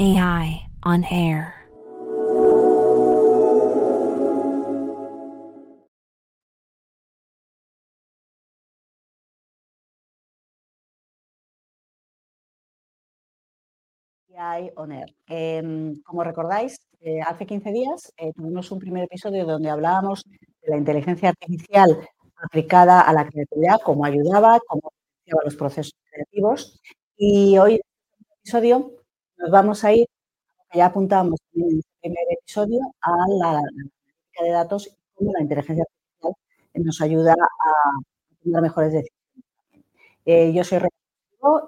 AI 0.00 0.66
on 0.82 1.04
air. 1.10 1.54
AI 14.34 14.70
on 14.74 14.92
air. 14.92 15.04
Em, 15.26 16.00
como 16.02 16.24
recordáis, 16.24 16.80
eh, 17.02 17.20
hace 17.20 17.44
15 17.44 17.70
días 17.70 18.10
eh, 18.16 18.32
tuvimos 18.32 18.70
un 18.70 18.78
primer 18.78 19.04
episodio 19.04 19.44
donde 19.44 19.68
hablábamos 19.68 20.24
de 20.62 20.70
la 20.70 20.78
inteligencia 20.78 21.28
artificial 21.28 22.08
aplicada 22.42 23.02
a 23.02 23.12
la 23.12 23.28
creatividad, 23.28 23.80
cómo 23.84 24.06
ayudaba, 24.06 24.60
cómo 24.66 24.92
lleva 25.26 25.42
los 25.44 25.56
procesos 25.56 25.92
creativos. 26.10 26.80
Y 27.18 27.58
hoy, 27.58 27.74
en 27.74 27.80
este 28.22 28.34
episodio, 28.40 28.99
nos 29.40 29.50
vamos 29.50 29.84
a 29.84 29.92
ir, 29.94 30.06
ya 30.74 30.86
apuntamos 30.86 31.40
en 31.54 31.62
el 31.64 31.82
primer 32.00 32.24
episodio, 32.30 32.80
a 33.02 33.10
la 33.40 33.50
analítica 33.58 34.44
de 34.44 34.50
datos 34.50 34.88
y 34.88 34.92
cómo 35.14 35.32
la 35.34 35.42
inteligencia 35.42 35.84
artificial 35.84 36.34
nos 36.84 37.00
ayuda 37.02 37.32
a 37.34 38.00
tomar 38.44 38.62
mejores 38.62 38.92
decisiones. 38.92 39.14
Eh, 40.24 40.52
yo 40.54 40.64
soy 40.64 40.78
René 40.78 40.90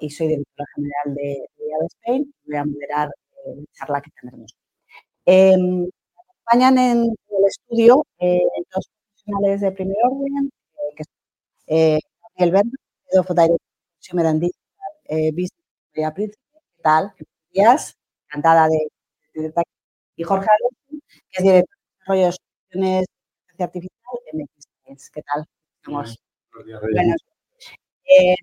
y 0.01 0.11
soy 0.11 0.29
directora 0.29 0.67
general 0.77 1.15
de, 1.15 1.47
de 1.59 1.87
Spain. 1.87 2.35
Voy 2.47 2.57
a 2.57 2.65
moderar 2.65 3.09
eh, 3.47 3.57
la 3.57 3.65
charla 3.75 4.01
que 4.03 4.11
tendremos. 4.21 4.55
Eh, 5.27 5.57
me 5.59 5.89
acompañan 6.29 6.79
en 6.79 6.99
el 7.05 7.45
estudio 7.47 8.07
eh, 8.21 8.41
dos 8.75 8.89
profesionales 9.15 9.61
de 9.63 9.73
primer 9.73 9.97
orden, 10.05 10.51
que 10.97 11.05
son 11.05 11.15
Gabriel 12.37 12.53
Berna, 12.53 12.73
Head 13.13 13.21
of 13.21 13.29
Direct 13.31 13.65
Consumer 13.97 14.27
and 14.27 14.41
Digital 14.43 14.93
eh, 15.07 15.31
Business 15.33 15.53
de 15.95 16.13
Príncipe. 16.13 16.39
¿Qué 16.77 16.83
tal? 16.83 17.15
Días. 17.53 17.97
Encantada 18.29 18.69
de, 18.69 18.89
de, 19.35 19.49
de 19.51 19.63
Y 20.17 20.25
Jorge 20.25 20.49
Alonso, 20.51 21.05
que 21.31 21.39
es 21.39 21.45
director 21.45 21.77
de 21.77 21.93
desarrollo 21.99 22.27
de 22.27 22.33
soluciones 22.33 23.07
de 23.07 23.13
inteligencia 23.55 23.67
artificial 23.67 24.17
en 24.33 24.41
MX 24.41 25.11
¿Qué 25.11 25.23
tal? 25.23 25.45
Estamos. 25.77 26.19
Bueno, 26.93 27.15
eh, 28.05 28.35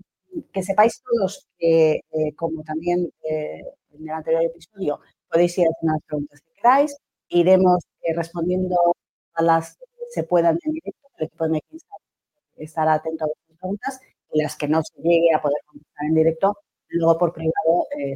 que 0.53 0.63
sepáis 0.63 1.01
todos 1.03 1.47
que, 1.57 2.01
eh, 2.11 2.35
como 2.35 2.63
también 2.63 3.09
eh, 3.23 3.61
en 3.93 4.03
el 4.03 4.09
anterior 4.11 4.43
episodio, 4.43 4.99
podéis 5.29 5.57
ir 5.57 5.67
haciendo 5.67 5.93
las 5.95 6.03
preguntas 6.05 6.41
que 6.41 6.53
queráis. 6.55 6.97
Iremos 7.29 7.83
eh, 8.01 8.13
respondiendo 8.15 8.75
a 9.35 9.43
las 9.43 9.75
que 9.77 9.85
se 10.11 10.23
puedan 10.23 10.57
en 10.63 10.73
directo. 10.73 11.07
El 11.17 11.25
equipo 11.27 11.45
de 11.45 11.51
MX 11.51 11.83
estará 12.57 12.93
atento 12.95 13.25
a 13.25 13.27
vuestras 13.27 13.57
preguntas 13.59 13.99
y 14.33 14.41
las 14.41 14.55
que 14.57 14.67
no 14.67 14.81
se 14.83 15.01
llegue 15.01 15.33
a 15.33 15.41
poder 15.41 15.59
contestar 15.65 16.05
en 16.07 16.15
directo, 16.15 16.57
luego 16.89 17.17
por 17.17 17.33
privado 17.33 17.87
eh, 17.97 18.15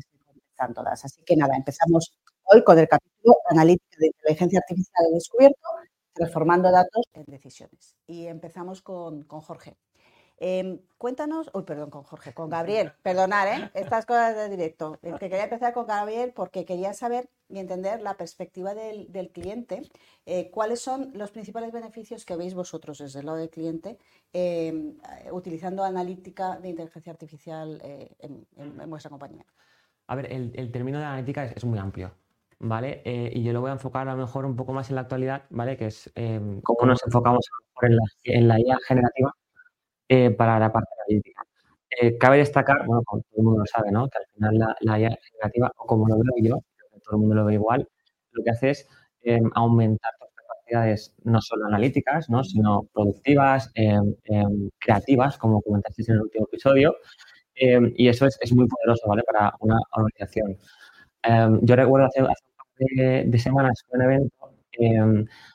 Así 0.58 1.22
que 1.26 1.36
nada, 1.36 1.56
empezamos 1.56 2.14
hoy 2.44 2.64
con 2.64 2.78
el 2.80 2.88
capítulo 2.88 3.36
Analítica 3.50 3.98
de 4.00 4.08
Inteligencia 4.08 4.60
Artificial 4.60 5.06
de 5.08 5.14
Descubierto, 5.16 5.68
transformando 6.14 6.72
datos 6.72 7.06
en 7.14 7.26
decisiones. 7.28 7.96
Y 8.08 8.28
empezamos 8.28 8.82
con, 8.82 9.24
con 9.24 9.42
Jorge. 9.42 9.76
Eh, 10.38 10.80
cuéntanos, 10.98 11.50
uy, 11.54 11.64
perdón, 11.64 11.90
con 11.90 12.04
Jorge, 12.04 12.34
con 12.34 12.50
Gabriel, 12.50 12.92
perdonar, 13.02 13.48
¿eh? 13.48 13.72
Estas 13.74 14.06
cosas 14.06 14.36
de 14.36 14.50
directo. 14.50 14.98
Es 15.02 15.14
que 15.14 15.30
quería 15.30 15.46
empezar 15.46 15.74
con 15.74 15.86
Gabriel 15.86 16.34
porque 16.34 16.66
quería 16.66 16.94
saber 16.94 17.30
y 17.50 17.60
entender 17.60 18.02
la 18.02 18.18
perspectiva 18.18 18.74
del, 18.74 19.12
del 19.12 19.30
cliente, 19.32 19.84
eh, 20.26 20.50
cuáles 20.50 20.82
son 20.82 21.12
los 21.14 21.32
principales 21.32 21.72
beneficios 21.72 22.26
que 22.26 22.36
veis 22.36 22.56
vosotros 22.56 22.98
desde 22.98 23.20
el 23.20 23.28
lado 23.28 23.38
del 23.38 23.52
cliente 23.52 23.98
eh, 24.34 24.96
utilizando 25.32 25.84
analítica 25.84 26.58
de 26.58 26.70
inteligencia 26.70 27.12
artificial 27.12 27.80
eh, 27.84 28.10
en, 28.20 28.46
en, 28.58 28.82
en, 28.82 28.90
vuestra 28.90 29.12
compañía. 29.12 29.46
A 30.08 30.16
ver, 30.16 30.32
el, 30.32 30.52
el 30.56 30.72
término 30.72 31.00
de 31.00 31.06
analítica 31.06 31.46
es, 31.46 31.54
es 31.58 31.64
muy 31.66 31.80
amplio. 31.80 32.12
¿Vale? 32.60 33.02
Eh, 33.04 33.30
y 33.36 33.44
yo 33.44 33.52
lo 33.52 33.60
voy 33.60 33.72
a 33.72 33.74
enfocar 33.74 34.08
a 34.08 34.14
lo 34.14 34.22
mejor 34.22 34.46
un 34.46 34.56
poco 34.56 34.72
más 34.72 34.90
en 34.90 34.96
la 34.96 35.02
actualidad, 35.02 35.44
¿vale? 35.50 35.76
Que 35.76 35.88
es 35.88 36.10
em, 36.16 36.62
cómo 36.62 36.86
nos 36.86 37.04
enfocamos 37.06 37.46
en 37.82 37.96
la, 37.98 38.04
en 38.24 38.48
la 38.48 38.60
IA 38.60 38.78
generativa 38.88 39.34
eh, 40.10 40.32
para 40.32 40.60
la 40.60 40.72
parte 40.72 40.90
analítica. 41.06 41.44
Eh, 41.90 42.18
cabe 42.18 42.38
destacar, 42.38 42.86
bueno, 42.86 43.04
como 43.06 43.22
todo 43.24 43.38
el 43.38 43.44
mundo 43.44 43.60
lo 43.62 43.66
sabe, 43.66 43.92
¿no? 43.92 44.08
que 44.10 44.18
al 44.18 44.26
final 44.34 44.58
la, 44.58 44.76
la 44.82 45.00
IA 45.00 45.18
generativa, 45.32 45.72
o 45.78 45.86
como 45.86 46.08
lo 46.08 46.16
veo 46.18 46.34
yo, 46.42 46.60
todo 47.04 47.16
el 47.16 47.20
mundo 47.20 47.36
lo 47.36 47.46
ve 47.46 47.56
igual, 47.56 47.88
lo 48.32 48.44
que 48.44 48.50
hace 48.52 48.70
es 48.72 48.88
eh, 49.24 49.42
aumentar 49.56 50.12
tus 50.20 50.30
capacidades 50.36 51.16
no 51.24 51.42
solo 51.42 51.66
analíticas, 51.68 52.30
¿no? 52.30 52.44
sino 52.44 52.84
productivas, 52.94 53.72
em, 53.76 54.16
em, 54.26 54.70
creativas, 54.80 55.38
como 55.38 55.62
comentasteis 55.62 56.10
en 56.10 56.16
el 56.16 56.22
último 56.22 56.46
episodio, 56.48 56.96
em, 57.56 57.94
y 57.96 58.08
eso 58.08 58.26
es, 58.28 58.38
es, 58.42 58.54
muy 58.54 58.68
poderoso 58.68 59.08
¿vale? 59.08 59.24
para 59.24 59.54
una 59.60 59.80
organización. 59.92 60.58
yo 61.62 61.76
recuerdo 61.76 62.08
hace, 62.08 62.20
hace 62.22 62.44
un 62.48 62.56
par 62.58 63.26
de, 63.32 63.40
semanas 63.40 63.86
un 63.90 64.02
evento 64.02 64.54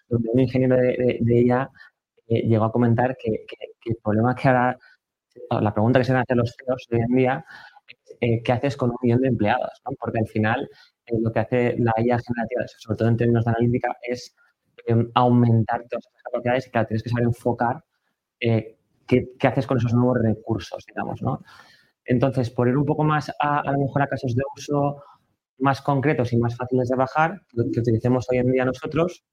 donde 0.09 0.31
un 0.33 0.41
ingeniero 0.41 0.77
de, 0.77 1.19
de, 1.21 1.43
IA 1.43 1.71
eh, 2.29 2.47
llegó 2.47 2.65
a 2.67 2.73
comentar 2.73 3.17
que, 3.17 3.45
que, 3.47 3.57
que, 3.81 3.91
el 3.91 3.97
problema 4.03 4.35
que 4.35 4.49
ahora, 4.49 4.79
la 5.51 5.73
pregunta 5.73 5.99
que 5.99 6.05
se 6.05 6.13
hacen 6.15 6.37
los 6.37 6.55
CEOs 6.57 6.89
hoy 6.93 7.01
en 7.01 7.17
día 7.17 7.45
eh, 8.21 8.43
qué 8.43 8.53
haces 8.53 8.77
con 8.77 8.91
un 8.91 8.97
millón 9.03 9.21
de 9.21 9.29
empleados, 9.29 9.81
¿no? 9.87 9.97
Porque 9.99 10.19
al 10.19 10.27
final 10.27 10.69
eh, 11.07 11.17
lo 11.21 11.33
que 11.33 11.41
hace 11.41 11.77
la 11.79 11.93
IA 11.97 12.19
generativa, 12.19 12.65
sobre 12.67 12.97
todo 12.99 13.09
en 13.09 13.17
términos 13.17 13.45
de 13.45 13.51
analítica, 13.51 13.97
es 14.03 14.35
em, 14.87 15.11
aumentar 15.15 15.85
todas 15.89 16.07
esas 16.07 16.23
capacidades 16.23 16.67
y 16.67 16.71
que 16.71 16.85
tienes 16.85 17.03
que 17.03 17.11
saber 17.11 17.25
enfocar 17.25 17.85
qué, 18.41 18.77
qué, 19.07 19.49
haces 19.49 19.67
con 19.67 19.79
esos 19.79 19.95
nuevos 19.95 20.19
recursos, 20.21 20.85
digamos, 20.87 21.23
¿no? 21.23 21.43
Entonces, 22.09 22.51
por 22.51 22.69
ir 22.69 22.77
un 22.77 22.87
poco 22.87 23.05
más 23.05 23.31
a, 23.39 23.63
lo 23.71 23.79
mejor 23.79 24.03
a 24.03 24.07
casos 24.09 24.35
de 24.35 24.43
uso 24.57 25.03
más 25.59 25.83
concretos 25.83 26.33
y 26.33 26.39
más 26.39 26.57
fáciles 26.57 26.89
de 26.89 26.97
bajar, 26.97 27.43
que 27.73 27.81
utilicemos 27.81 28.27
hoy 28.31 28.39
en 28.39 28.51
día 28.51 28.65
nosotros, 28.65 29.25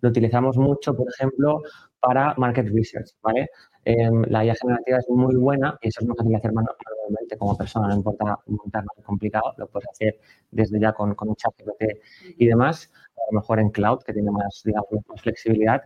lo 0.00 0.10
utilizamos 0.10 0.58
mucho, 0.58 0.94
por 0.94 1.08
ejemplo, 1.08 1.62
para 1.98 2.34
market 2.36 2.68
research, 2.68 3.08
¿vale? 3.22 3.48
Eh, 3.86 4.10
la 4.28 4.44
IA 4.44 4.54
generativa 4.54 4.98
es 4.98 5.08
muy 5.08 5.34
buena 5.36 5.78
y 5.80 5.88
eso 5.88 6.00
es 6.00 6.06
muy 6.06 6.14
fácil 6.14 6.32
de 6.32 6.36
hacer 6.36 6.52
manualmente 6.52 7.38
como 7.38 7.56
persona, 7.56 7.88
no 7.88 7.94
importa 7.94 8.38
montar 8.46 8.84
nada 8.84 9.06
complicado, 9.06 9.54
lo 9.56 9.66
puedes 9.66 9.88
hacer 9.88 10.20
desde 10.50 10.78
ya 10.78 10.92
con, 10.92 11.14
con 11.14 11.30
un 11.30 11.36
chat 11.36 11.54
GPT 11.56 12.02
y 12.36 12.46
demás, 12.46 12.92
a 13.16 13.32
lo 13.32 13.40
mejor 13.40 13.60
en 13.60 13.70
cloud, 13.70 14.00
que 14.04 14.12
tiene 14.12 14.30
más, 14.30 14.60
digamos, 14.62 14.90
más 15.08 15.22
flexibilidad, 15.22 15.82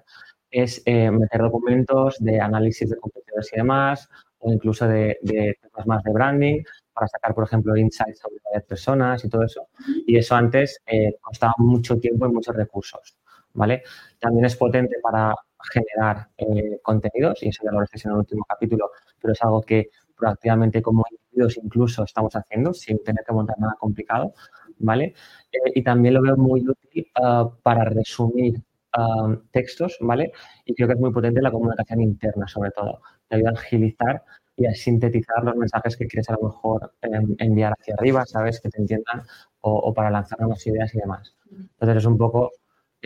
es 0.50 0.82
eh, 0.84 1.10
meter 1.10 1.42
documentos 1.42 2.16
de 2.18 2.40
análisis 2.40 2.90
de 2.90 2.96
competidores 2.96 3.50
y 3.52 3.56
demás, 3.56 4.08
o 4.42 4.52
incluso 4.52 4.86
de, 4.86 5.18
de, 5.22 5.58
temas 5.62 5.86
más 5.86 6.02
de 6.04 6.12
branding, 6.12 6.62
para 6.92 7.08
sacar, 7.08 7.34
por 7.34 7.44
ejemplo, 7.44 7.76
insights 7.76 8.20
sobre 8.20 8.36
varias 8.44 8.64
personas 8.64 9.24
y 9.24 9.28
todo 9.28 9.44
eso. 9.44 9.68
Y 10.06 10.16
eso 10.16 10.34
antes 10.34 10.80
eh, 10.86 11.16
costaba 11.20 11.54
mucho 11.58 11.98
tiempo 11.98 12.26
y 12.26 12.32
muchos 12.32 12.54
recursos. 12.54 13.16
¿vale? 13.54 13.82
También 14.18 14.44
es 14.46 14.56
potente 14.56 14.96
para 15.02 15.34
generar 15.72 16.28
eh, 16.36 16.80
contenidos, 16.82 17.42
y 17.42 17.48
eso 17.48 17.62
ya 17.64 17.70
lo 17.70 17.78
hablasteis 17.78 18.04
en 18.06 18.12
el 18.12 18.18
último 18.18 18.44
capítulo, 18.48 18.90
pero 19.20 19.32
es 19.32 19.42
algo 19.42 19.62
que 19.62 19.90
proactivamente 20.16 20.82
como 20.82 21.04
individuos 21.10 21.56
incluso 21.62 22.04
estamos 22.04 22.34
haciendo 22.34 22.72
sin 22.74 23.02
tener 23.02 23.24
que 23.24 23.32
montar 23.32 23.58
nada 23.58 23.76
complicado, 23.78 24.34
¿vale? 24.78 25.14
Eh, 25.52 25.72
y 25.74 25.82
también 25.82 26.14
lo 26.14 26.22
veo 26.22 26.36
muy 26.36 26.66
útil 26.68 27.06
uh, 27.20 27.50
para 27.62 27.84
resumir 27.84 28.60
uh, 28.98 29.36
textos, 29.52 29.98
¿vale? 30.00 30.32
Y 30.64 30.74
creo 30.74 30.88
que 30.88 30.94
es 30.94 31.00
muy 31.00 31.12
potente 31.12 31.40
la 31.42 31.50
comunicación 31.50 32.00
interna, 32.00 32.46
sobre 32.48 32.70
todo. 32.70 33.00
Te 33.32 33.36
ayuda 33.36 33.50
a 33.50 33.54
agilizar 33.54 34.22
y 34.56 34.66
a 34.66 34.74
sintetizar 34.74 35.42
los 35.42 35.56
mensajes 35.56 35.96
que 35.96 36.06
quieres 36.06 36.28
a 36.28 36.34
lo 36.34 36.48
mejor 36.48 36.92
eh, 37.00 37.08
enviar 37.38 37.72
hacia 37.72 37.94
arriba, 37.94 38.26
¿sabes? 38.26 38.60
Que 38.60 38.68
te 38.68 38.78
entiendan, 38.78 39.22
o, 39.62 39.72
o 39.72 39.94
para 39.94 40.10
lanzar 40.10 40.38
nuevas 40.38 40.66
ideas 40.66 40.94
y 40.94 40.98
demás. 40.98 41.34
Entonces 41.50 41.96
es 41.96 42.04
un 42.04 42.18
poco 42.18 42.50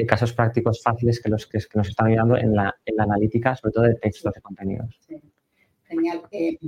casos 0.08 0.32
prácticos 0.32 0.82
fáciles 0.82 1.22
que 1.22 1.30
los 1.30 1.46
que, 1.46 1.58
que 1.58 1.78
nos 1.78 1.88
están 1.88 2.08
ayudando 2.08 2.36
en 2.36 2.54
la, 2.54 2.74
en 2.84 2.96
la, 2.96 3.04
analítica, 3.04 3.54
sobre 3.54 3.72
todo 3.72 3.84
de 3.84 3.94
textos 3.94 4.34
de 4.34 4.40
contenidos. 4.40 4.98
Sí. 5.06 5.22
Genial. 5.84 6.22
Eh, 6.32 6.58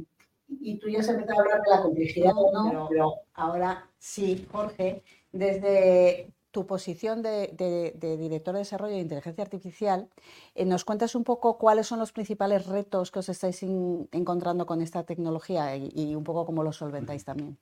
y 0.49 0.79
tú 0.79 0.89
ya 0.89 1.01
has 1.01 1.09
empezado 1.09 1.41
a 1.41 1.43
hablar 1.43 1.61
de 1.63 1.71
la 1.71 1.83
complejidad, 1.83 2.33
¿no? 2.33 2.69
Pero, 2.71 2.87
pero 2.89 3.15
ahora 3.35 3.85
sí, 3.99 4.47
Jorge, 4.51 5.03
desde 5.33 6.31
tu 6.51 6.67
posición 6.67 7.23
de, 7.23 7.51
de, 7.53 7.93
de, 7.97 8.17
director 8.17 8.55
de 8.55 8.61
desarrollo 8.61 8.95
de 8.95 9.01
inteligencia 9.01 9.45
artificial, 9.45 10.09
eh, 10.55 10.65
¿nos 10.65 10.85
cuentas 10.85 11.15
un 11.15 11.25
poco 11.25 11.59
cuáles 11.59 11.87
son 11.87 11.99
los 11.99 12.13
principales 12.13 12.67
retos 12.67 13.11
que 13.11 13.19
os 13.19 13.29
estáis 13.29 13.63
in, 13.63 14.09
encontrando 14.13 14.67
con 14.67 14.81
esta 14.81 15.05
tecnología 15.05 15.77
y, 15.77 15.93
y, 15.95 16.15
un 16.15 16.25
poco 16.25 16.47
cómo 16.47 16.63
los 16.63 16.77
solventáis 16.77 17.25
también? 17.25 17.59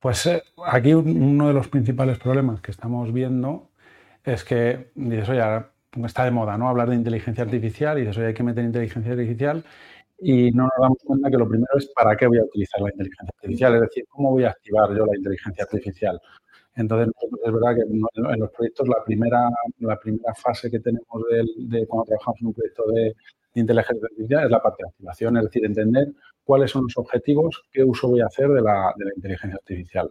Pues 0.00 0.26
eh, 0.26 0.42
aquí 0.64 0.94
uno 0.94 1.48
de 1.48 1.52
los 1.52 1.68
principales 1.68 2.18
problemas 2.18 2.60
que 2.60 2.70
estamos 2.70 3.12
viendo 3.12 3.68
es 4.24 4.44
que 4.44 4.90
dices, 4.94 5.28
oye, 5.28 5.42
está 6.04 6.24
de 6.24 6.30
moda, 6.30 6.56
¿no? 6.56 6.68
Hablar 6.68 6.88
de 6.88 6.96
inteligencia 6.96 7.44
artificial 7.44 7.98
y 7.98 8.02
dices, 8.02 8.16
oye, 8.16 8.28
hay 8.28 8.34
que 8.34 8.42
meter 8.42 8.64
inteligencia 8.64 9.12
artificial 9.12 9.62
y 10.18 10.52
no 10.52 10.64
nos 10.64 10.72
damos 10.80 10.98
cuenta 11.04 11.30
que 11.30 11.36
lo 11.36 11.48
primero 11.48 11.76
es 11.76 11.86
para 11.88 12.16
qué 12.16 12.26
voy 12.26 12.38
a 12.38 12.44
utilizar 12.44 12.80
la 12.80 12.90
inteligencia 12.90 13.34
artificial, 13.36 13.74
es 13.74 13.80
decir, 13.82 14.04
cómo 14.08 14.30
voy 14.30 14.44
a 14.44 14.50
activar 14.50 14.88
yo 14.96 15.04
la 15.04 15.16
inteligencia 15.16 15.64
artificial. 15.64 16.20
Entonces, 16.74 17.12
es 17.44 17.52
verdad 17.52 17.74
que 17.76 17.82
en 17.82 18.40
los 18.40 18.50
proyectos 18.50 18.88
la 18.88 19.04
primera, 19.04 19.48
la 19.80 19.98
primera 19.98 20.34
fase 20.34 20.70
que 20.70 20.80
tenemos 20.80 21.22
de, 21.30 21.44
de 21.56 21.86
cuando 21.86 22.06
trabajamos 22.06 22.40
en 22.40 22.46
un 22.48 22.54
proyecto 22.54 22.84
de, 22.92 23.14
inteligencia 23.54 24.06
artificial 24.06 24.44
es 24.44 24.50
la 24.50 24.62
parte 24.62 24.82
de 24.82 24.88
activación, 24.88 25.36
es 25.36 25.44
decir, 25.44 25.64
entender 25.64 26.08
cuáles 26.44 26.70
son 26.70 26.84
los 26.84 26.96
objetivos, 26.96 27.62
qué 27.70 27.84
uso 27.84 28.08
voy 28.08 28.20
a 28.20 28.26
hacer 28.26 28.48
de 28.48 28.62
la, 28.62 28.92
de 28.96 29.04
la 29.04 29.10
inteligencia 29.14 29.56
artificial. 29.56 30.10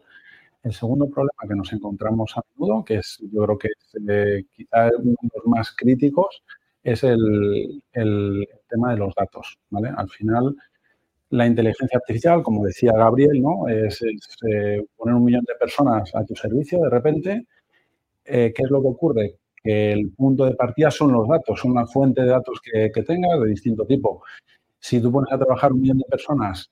El 0.64 0.74
segundo 0.74 1.10
problema 1.10 1.48
que 1.48 1.56
nos 1.56 1.74
encontramos 1.74 2.38
a 2.38 2.42
menudo, 2.56 2.86
que 2.86 2.98
es 2.98 3.20
yo 3.32 3.44
creo 3.46 3.58
que 3.58 3.68
es 3.70 3.96
eh, 4.08 4.46
quizá 4.52 4.90
uno 5.00 5.16
de 5.22 5.30
los 5.36 5.46
más 5.48 5.76
críticos, 5.76 6.44
es 6.84 7.04
el, 7.04 7.82
tema 8.70 8.92
de 8.92 8.98
los 8.98 9.14
datos. 9.16 9.60
¿vale? 9.70 9.92
Al 9.96 10.10
final, 10.10 10.56
la 11.32 11.46
inteligencia 11.46 11.98
artificial, 11.98 12.44
como 12.44 12.66
decía 12.66 12.92
Gabriel, 12.94 13.42
¿no? 13.42 13.68
es, 13.68 14.02
eh, 14.02 14.86
poner 14.96 15.16
un 15.16 15.24
millón 15.24 15.44
de 15.48 15.56
personas 15.56 16.14
a 16.16 16.26
tu 16.26 16.36
servicio 16.36 16.80
de 16.82 16.90
repente. 16.90 17.46
Eh, 18.26 18.54
¿Qué 18.56 18.64
es 18.64 18.70
lo 18.70 18.82
que 18.82 18.88
ocurre? 18.88 19.36
Que 19.64 19.94
el 19.94 20.12
punto 20.12 20.46
de 20.46 20.56
partida 20.56 20.92
son 20.92 21.12
los 21.12 21.28
datos, 21.28 21.60
son 21.60 21.72
una 21.72 21.88
fuente 21.88 22.22
de 22.22 22.28
datos 22.28 22.60
que, 22.62 22.92
que 22.92 23.04
tengas 23.04 23.40
de 23.40 23.48
distinto 23.48 23.86
tipo. 23.86 24.24
Si 24.80 25.02
tú 25.02 25.12
pones 25.12 25.32
a 25.32 25.38
trabajar 25.38 25.72
un 25.72 25.82
millón 25.82 26.00
de 26.00 26.06
personas 26.10 26.70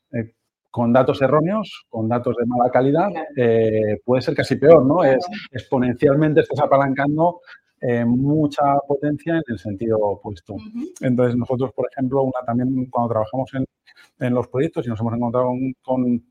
con 0.71 0.93
datos 0.93 1.21
erróneos, 1.21 1.85
con 1.89 2.07
datos 2.07 2.35
de 2.37 2.45
mala 2.45 2.69
calidad, 2.69 3.09
eh, 3.35 3.99
puede 4.05 4.21
ser 4.21 4.35
casi 4.35 4.55
peor, 4.55 4.85
¿no? 4.85 5.03
Es 5.03 5.25
exponencialmente 5.51 6.41
estás 6.41 6.59
apalancando 6.59 7.41
eh, 7.81 8.05
mucha 8.05 8.77
potencia 8.87 9.35
en 9.35 9.43
el 9.47 9.57
sentido 9.57 9.97
opuesto. 9.99 10.57
Entonces, 11.01 11.35
nosotros, 11.35 11.71
por 11.73 11.87
ejemplo, 11.91 12.23
una, 12.23 12.45
también 12.45 12.85
cuando 12.85 13.13
trabajamos 13.13 13.53
en, 13.55 13.65
los 14.19 14.47
proyectos 14.47 14.85
y 14.85 14.89
nos 14.89 14.99
hemos 14.99 15.13
encontrado 15.13 15.51
con, 15.81 16.23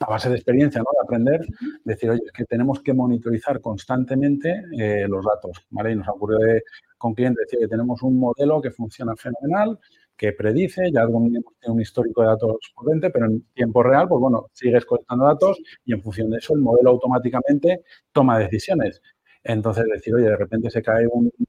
a 0.00 0.06
base 0.06 0.28
de 0.28 0.36
experiencia, 0.36 0.80
¿no? 0.80 0.86
De 0.92 1.04
aprender, 1.04 1.46
decir, 1.84 2.10
oye, 2.10 2.22
es 2.24 2.32
que 2.32 2.44
tenemos 2.44 2.82
que 2.82 2.94
monitorizar 2.94 3.60
constantemente 3.60 4.62
eh, 4.78 5.06
los 5.08 5.24
datos, 5.24 5.66
¿vale? 5.70 5.92
Y 5.92 5.96
nos 5.96 6.08
ocurre 6.08 6.62
con 6.96 7.14
clientes 7.14 7.46
decir 7.46 7.58
que 7.60 7.68
tenemos 7.68 8.02
un 8.02 8.18
modelo 8.18 8.60
que 8.60 8.70
funciona 8.70 9.14
fenomenal, 9.16 9.78
que 10.16 10.32
predice, 10.32 10.90
ya 10.92 11.06
tiene 11.06 11.42
un 11.68 11.80
histórico 11.80 12.22
de 12.22 12.28
datos 12.28 12.56
potente, 12.74 13.10
pero 13.10 13.26
en 13.26 13.42
tiempo 13.54 13.82
real, 13.82 14.08
pues 14.08 14.20
bueno, 14.20 14.46
sigues 14.52 14.84
colectando 14.84 15.24
datos 15.24 15.58
y 15.84 15.92
en 15.92 16.02
función 16.02 16.30
de 16.30 16.38
eso 16.38 16.54
el 16.54 16.60
modelo 16.60 16.90
automáticamente 16.90 17.82
toma 18.12 18.38
decisiones. 18.38 19.00
Entonces, 19.44 19.84
decir, 19.92 20.14
oye, 20.14 20.26
de 20.26 20.36
repente 20.36 20.70
se 20.70 20.82
cae 20.82 21.06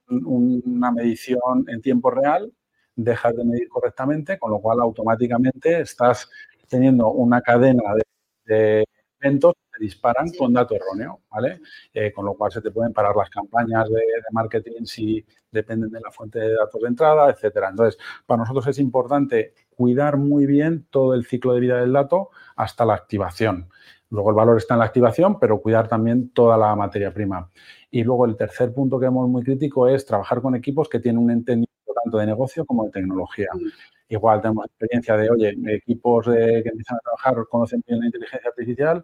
una 0.07 0.91
medición 0.91 1.65
en 1.67 1.81
tiempo 1.81 2.11
real, 2.11 2.53
dejas 3.03 3.35
de 3.35 3.43
medir 3.45 3.69
correctamente, 3.69 4.37
con 4.37 4.51
lo 4.51 4.59
cual 4.59 4.79
automáticamente 4.81 5.81
estás 5.81 6.29
teniendo 6.67 7.11
una 7.11 7.41
cadena 7.41 7.83
de 8.45 8.85
eventos 9.19 9.53
que 9.73 9.83
disparan 9.83 10.29
con 10.37 10.53
dato 10.53 10.75
erróneo, 10.75 11.21
¿vale? 11.29 11.61
Eh, 11.93 12.11
con 12.13 12.25
lo 12.25 12.35
cual 12.35 12.51
se 12.51 12.61
te 12.61 12.71
pueden 12.71 12.93
parar 12.93 13.15
las 13.15 13.29
campañas 13.29 13.89
de, 13.89 14.01
marketing 14.31 14.85
si 14.85 15.25
dependen 15.51 15.89
de 15.89 15.99
la 15.99 16.11
fuente 16.11 16.39
de 16.39 16.53
datos 16.53 16.81
de 16.81 16.87
entrada, 16.87 17.29
etcétera. 17.29 17.69
Entonces, 17.69 17.99
para 18.25 18.39
nosotros 18.39 18.67
es 18.67 18.79
importante 18.79 19.53
cuidar 19.75 20.17
muy 20.17 20.45
bien 20.45 20.85
todo 20.89 21.13
el 21.13 21.25
ciclo 21.25 21.53
de 21.53 21.59
vida 21.61 21.79
del 21.79 21.93
dato 21.93 22.29
hasta 22.55 22.85
la 22.85 22.93
activación. 22.93 23.69
Luego 24.11 24.31
el 24.31 24.35
valor 24.35 24.57
está 24.57 24.73
en 24.73 24.79
la 24.79 24.85
activación, 24.85 25.39
pero 25.39 25.61
cuidar 25.61 25.87
también 25.87 26.29
toda 26.31 26.57
la 26.57 26.75
materia 26.75 27.13
prima. 27.13 27.49
Y 27.91 28.03
luego 28.03 28.25
el 28.25 28.35
tercer 28.35 28.73
punto 28.73 28.99
que 28.99 29.05
vemos 29.05 29.27
muy 29.29 29.43
crítico 29.43 29.87
es 29.87 30.05
trabajar 30.05 30.41
con 30.41 30.55
equipos 30.55 30.89
que 30.89 30.99
tienen 30.99 31.23
un 31.23 31.31
entendimiento 31.31 31.68
tanto 32.03 32.17
de 32.17 32.25
negocio 32.25 32.65
como 32.65 32.85
de 32.85 32.91
tecnología. 32.91 33.49
Mm. 33.53 33.67
Igual 34.11 34.41
tenemos 34.41 34.65
experiencia 34.65 35.15
de, 35.17 35.29
oye, 35.29 35.55
equipos 35.67 36.25
que 36.25 36.63
empiezan 36.65 36.97
a 36.97 37.01
trabajar 37.01 37.45
conocen 37.47 37.83
bien 37.85 37.99
la 37.99 38.07
inteligencia 38.07 38.49
artificial, 38.49 39.03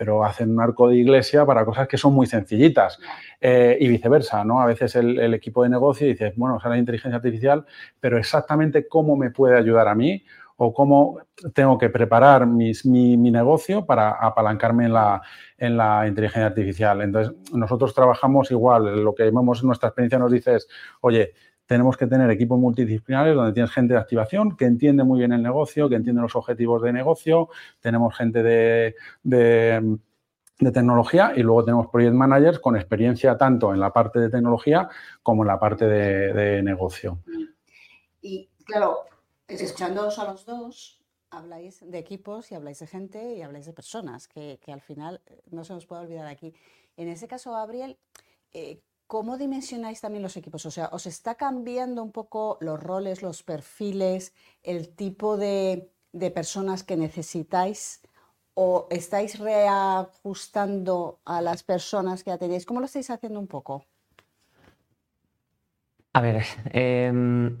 pero 0.00 0.24
hacen 0.24 0.50
un 0.50 0.60
arco 0.60 0.88
de 0.88 0.96
iglesia 0.96 1.44
para 1.44 1.62
cosas 1.64 1.86
que 1.86 1.98
son 1.98 2.14
muy 2.14 2.26
sencillitas. 2.26 2.98
Eh, 3.38 3.76
y 3.80 3.86
viceversa, 3.86 4.42
¿no? 4.44 4.60
A 4.60 4.64
veces 4.64 4.96
el, 4.96 5.34
equipo 5.34 5.62
de 5.62 5.68
negocio 5.68 6.06
dice, 6.06 6.32
bueno, 6.36 6.56
o 6.56 6.60
sea, 6.60 6.70
la 6.70 6.78
inteligencia 6.78 7.16
artificial, 7.16 7.66
pero 8.00 8.16
exactamente 8.16 8.88
cómo 8.88 9.14
me 9.14 9.30
puede 9.30 9.58
ayudar 9.58 9.88
a 9.88 9.94
mí 9.94 10.24
o 10.56 10.72
cómo 10.72 11.18
tengo 11.54 11.76
que 11.76 11.90
preparar 11.90 12.46
mi, 12.46 12.72
negocio 13.16 13.84
para 13.84 14.12
apalancarme 14.12 14.86
en 14.86 14.94
la, 14.94 15.22
en 15.58 15.76
la 15.76 16.08
inteligencia 16.08 16.46
artificial. 16.46 17.02
Entonces, 17.02 17.34
nosotros 17.52 17.94
trabajamos 17.94 18.50
igual, 18.50 19.04
lo 19.04 19.14
que 19.14 19.24
vemos 19.24 19.60
en 19.60 19.66
nuestra 19.66 19.90
experiencia 19.90 20.18
nos 20.18 20.32
dice 20.32 20.56
es, 20.56 20.68
oye, 21.02 21.34
tenemos 21.70 21.96
que 21.96 22.08
tener 22.08 22.28
equipos 22.30 22.58
multidisciplinares 22.58 23.36
donde 23.36 23.52
tienes 23.52 23.70
gente 23.70 23.94
de 23.94 24.00
activación 24.00 24.56
que 24.56 24.64
entiende 24.64 25.04
muy 25.04 25.20
bien 25.20 25.32
el 25.32 25.40
negocio, 25.40 25.88
que 25.88 25.94
entiende 25.94 26.20
los 26.20 26.34
objetivos 26.34 26.82
de 26.82 26.92
negocio, 26.92 27.48
tenemos 27.78 28.12
gente 28.16 28.42
de, 28.42 28.96
tecnología 30.58 31.32
y 31.36 31.44
luego 31.44 31.64
tenemos 31.64 31.86
project 31.86 32.14
managers 32.14 32.58
con 32.58 32.74
experiencia 32.74 33.38
tanto 33.38 33.72
en 33.72 33.78
la 33.78 33.92
parte 33.92 34.18
de 34.18 34.30
tecnología 34.30 34.88
como 35.22 35.44
en 35.44 35.46
la 35.46 35.60
parte 35.60 35.84
de, 35.86 36.60
negocio. 36.60 37.20
Y 38.20 38.48
claro, 38.64 39.04
escuchándoos 39.46 40.18
a 40.18 40.24
los 40.24 40.44
dos, 40.44 41.00
habláis 41.30 41.88
de 41.88 41.98
equipos 41.98 42.50
y 42.50 42.56
habláis 42.56 42.80
de 42.80 42.88
gente 42.88 43.36
y 43.36 43.42
habláis 43.42 43.66
de 43.66 43.72
personas, 43.72 44.26
que, 44.26 44.58
al 44.66 44.80
final 44.80 45.20
no 45.52 45.62
se 45.62 45.72
nos 45.72 45.86
puede 45.86 46.02
olvidar 46.02 46.26
aquí. 46.26 46.52
En 46.96 47.06
ese 47.06 47.28
caso, 47.28 47.52
Gabriel, 47.52 47.96
eh, 48.52 48.82
¿Cómo 49.10 49.36
dimensionáis 49.36 50.00
también 50.00 50.22
los 50.22 50.36
equipos? 50.36 50.64
O 50.66 50.70
sea, 50.70 50.88
¿os 50.92 51.04
está 51.04 51.34
cambiando 51.34 52.00
un 52.00 52.12
poco 52.12 52.58
los 52.60 52.80
roles, 52.80 53.22
los 53.22 53.42
perfiles, 53.42 54.32
el 54.62 54.94
tipo 54.94 55.36
de, 55.36 55.90
personas 56.32 56.84
que 56.84 56.96
necesitáis? 56.96 58.02
¿O 58.54 58.86
estáis 58.88 59.40
reajustando 59.40 61.18
a 61.24 61.42
las 61.42 61.64
personas 61.64 62.22
que 62.22 62.30
ya 62.30 62.38
tenéis? 62.38 62.64
¿Cómo 62.64 62.78
lo 62.78 62.86
estáis 62.86 63.10
haciendo 63.10 63.40
un 63.40 63.48
poco? 63.48 63.84
A 66.12 66.20
ver, 66.20 66.44
em, 66.72 67.58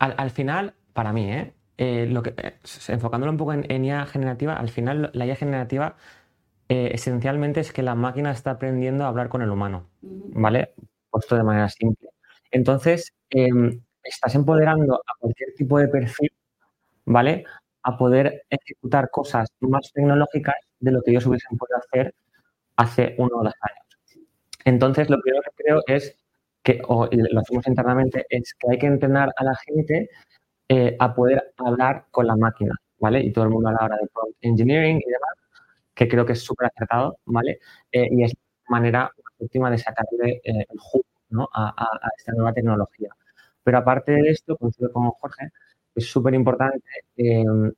al, 0.00 0.30
final, 0.32 0.74
para 0.94 1.12
mí, 1.12 1.30
¿eh? 1.30 1.54
Eh, 1.76 2.08
lo 2.10 2.24
que, 2.24 2.34
eh, 2.36 2.58
enfocándolo 2.88 3.30
un 3.30 3.38
poco 3.38 3.52
en, 3.52 3.84
IA 3.84 4.04
generativa, 4.04 4.54
al 4.54 4.68
final 4.68 5.12
la 5.14 5.26
IA 5.26 5.36
generativa 5.36 5.94
esencialmente 6.70 7.60
es 7.60 7.72
que 7.72 7.82
la 7.82 7.94
máquina 7.94 8.30
está 8.30 8.50
aprendiendo 8.50 9.04
a 9.04 9.08
hablar 9.08 9.30
con 9.30 9.40
el 9.40 9.50
humano, 9.50 9.86
¿vale? 10.02 10.74
Puesto 11.10 11.36
de 11.36 11.42
manera 11.44 11.68
simple. 11.68 12.08
Entonces, 12.50 13.12
em, 13.30 13.80
estás 14.02 14.34
empoderando 14.34 14.94
a 14.96 15.12
cualquier 15.20 15.54
tipo 15.54 15.78
de 15.78 15.88
perfil, 15.88 16.30
¿vale? 17.06 17.44
A 17.82 17.96
poder 17.98 18.44
ejecutar 18.50 19.10
cosas 19.10 19.48
más 19.60 19.92
tecnológicas 19.92 20.56
de 20.80 20.92
lo 20.92 21.02
que 21.02 21.12
ellos 21.12 21.26
hubiesen 21.26 21.58
podido 21.58 21.78
hacer 21.78 22.14
hace 22.76 23.14
uno 23.18 23.38
o 23.38 23.44
dos 23.44 23.54
años. 23.60 23.86
Entonces, 24.64 25.10
lo 25.10 25.20
primero 25.20 25.42
que 25.42 25.62
creo 25.64 25.82
es 25.86 26.16
que, 26.62 26.80
o 26.88 27.08
lo 27.10 27.40
hacemos 27.40 27.66
internamente, 27.66 28.26
es 28.28 28.54
que 28.58 28.68
hay 28.72 28.78
que 28.78 28.86
entrenar 28.86 29.30
a 29.36 29.44
la 29.44 29.54
gente 29.56 30.10
eh, 30.68 30.96
a 31.00 31.14
poder 31.14 31.54
hablar 31.58 32.06
con 32.10 32.26
la 32.26 32.36
máquina, 32.36 32.74
¿vale? 32.98 33.20
Y 33.20 33.32
todo 33.32 33.44
el 33.44 33.50
mundo 33.50 33.70
a 33.70 33.72
la 33.72 33.84
hora 33.84 33.96
de 33.96 34.08
prompt 34.12 34.36
engineering 34.42 34.98
y 34.98 35.10
demás, 35.10 35.34
que 35.94 36.08
creo 36.08 36.26
que 36.26 36.34
es 36.34 36.42
súper 36.42 36.68
acertado, 36.68 37.18
¿vale? 37.26 37.60
Eh, 37.92 38.08
y 38.10 38.24
es 38.24 38.34
manera 38.68 39.10
última 39.38 39.70
de 39.70 39.78
sacarle 39.78 40.40
eh, 40.44 40.66
el 40.68 40.78
jugo 40.78 41.04
a, 41.52 41.74
esta 42.16 42.32
nueva 42.32 42.52
tecnología. 42.52 43.10
Pero 43.62 43.78
aparte 43.78 44.12
de 44.12 44.30
esto, 44.30 44.56
coincido 44.56 44.92
con 44.92 45.10
Jorge, 45.10 45.50
es 45.94 46.06
súper 46.10 46.34
importante 46.34 46.84
em, 47.16 47.72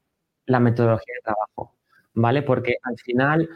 la 0.46 0.60
metodología 0.60 1.14
de 1.14 1.22
trabajo, 1.22 1.76
¿vale? 2.14 2.42
Porque 2.42 2.76
al 2.82 2.98
final 2.98 3.48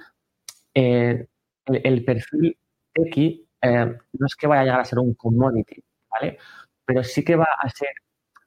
eh, 0.75 1.27
el, 1.67 2.05
perfil 2.05 2.57
X 2.95 3.41
eh, 3.63 3.97
no 4.13 4.27
es 4.27 4.35
que 4.37 4.47
vaya 4.47 4.63
a 4.63 4.65
llegar 4.65 4.81
a 4.81 4.85
ser 4.85 4.99
un 4.99 5.15
commodity, 5.15 5.83
¿vale? 6.11 6.39
Pero 6.85 7.05
sí 7.05 7.25
que 7.25 7.37
va 7.37 7.49
a 7.61 7.69
ser 7.71 7.91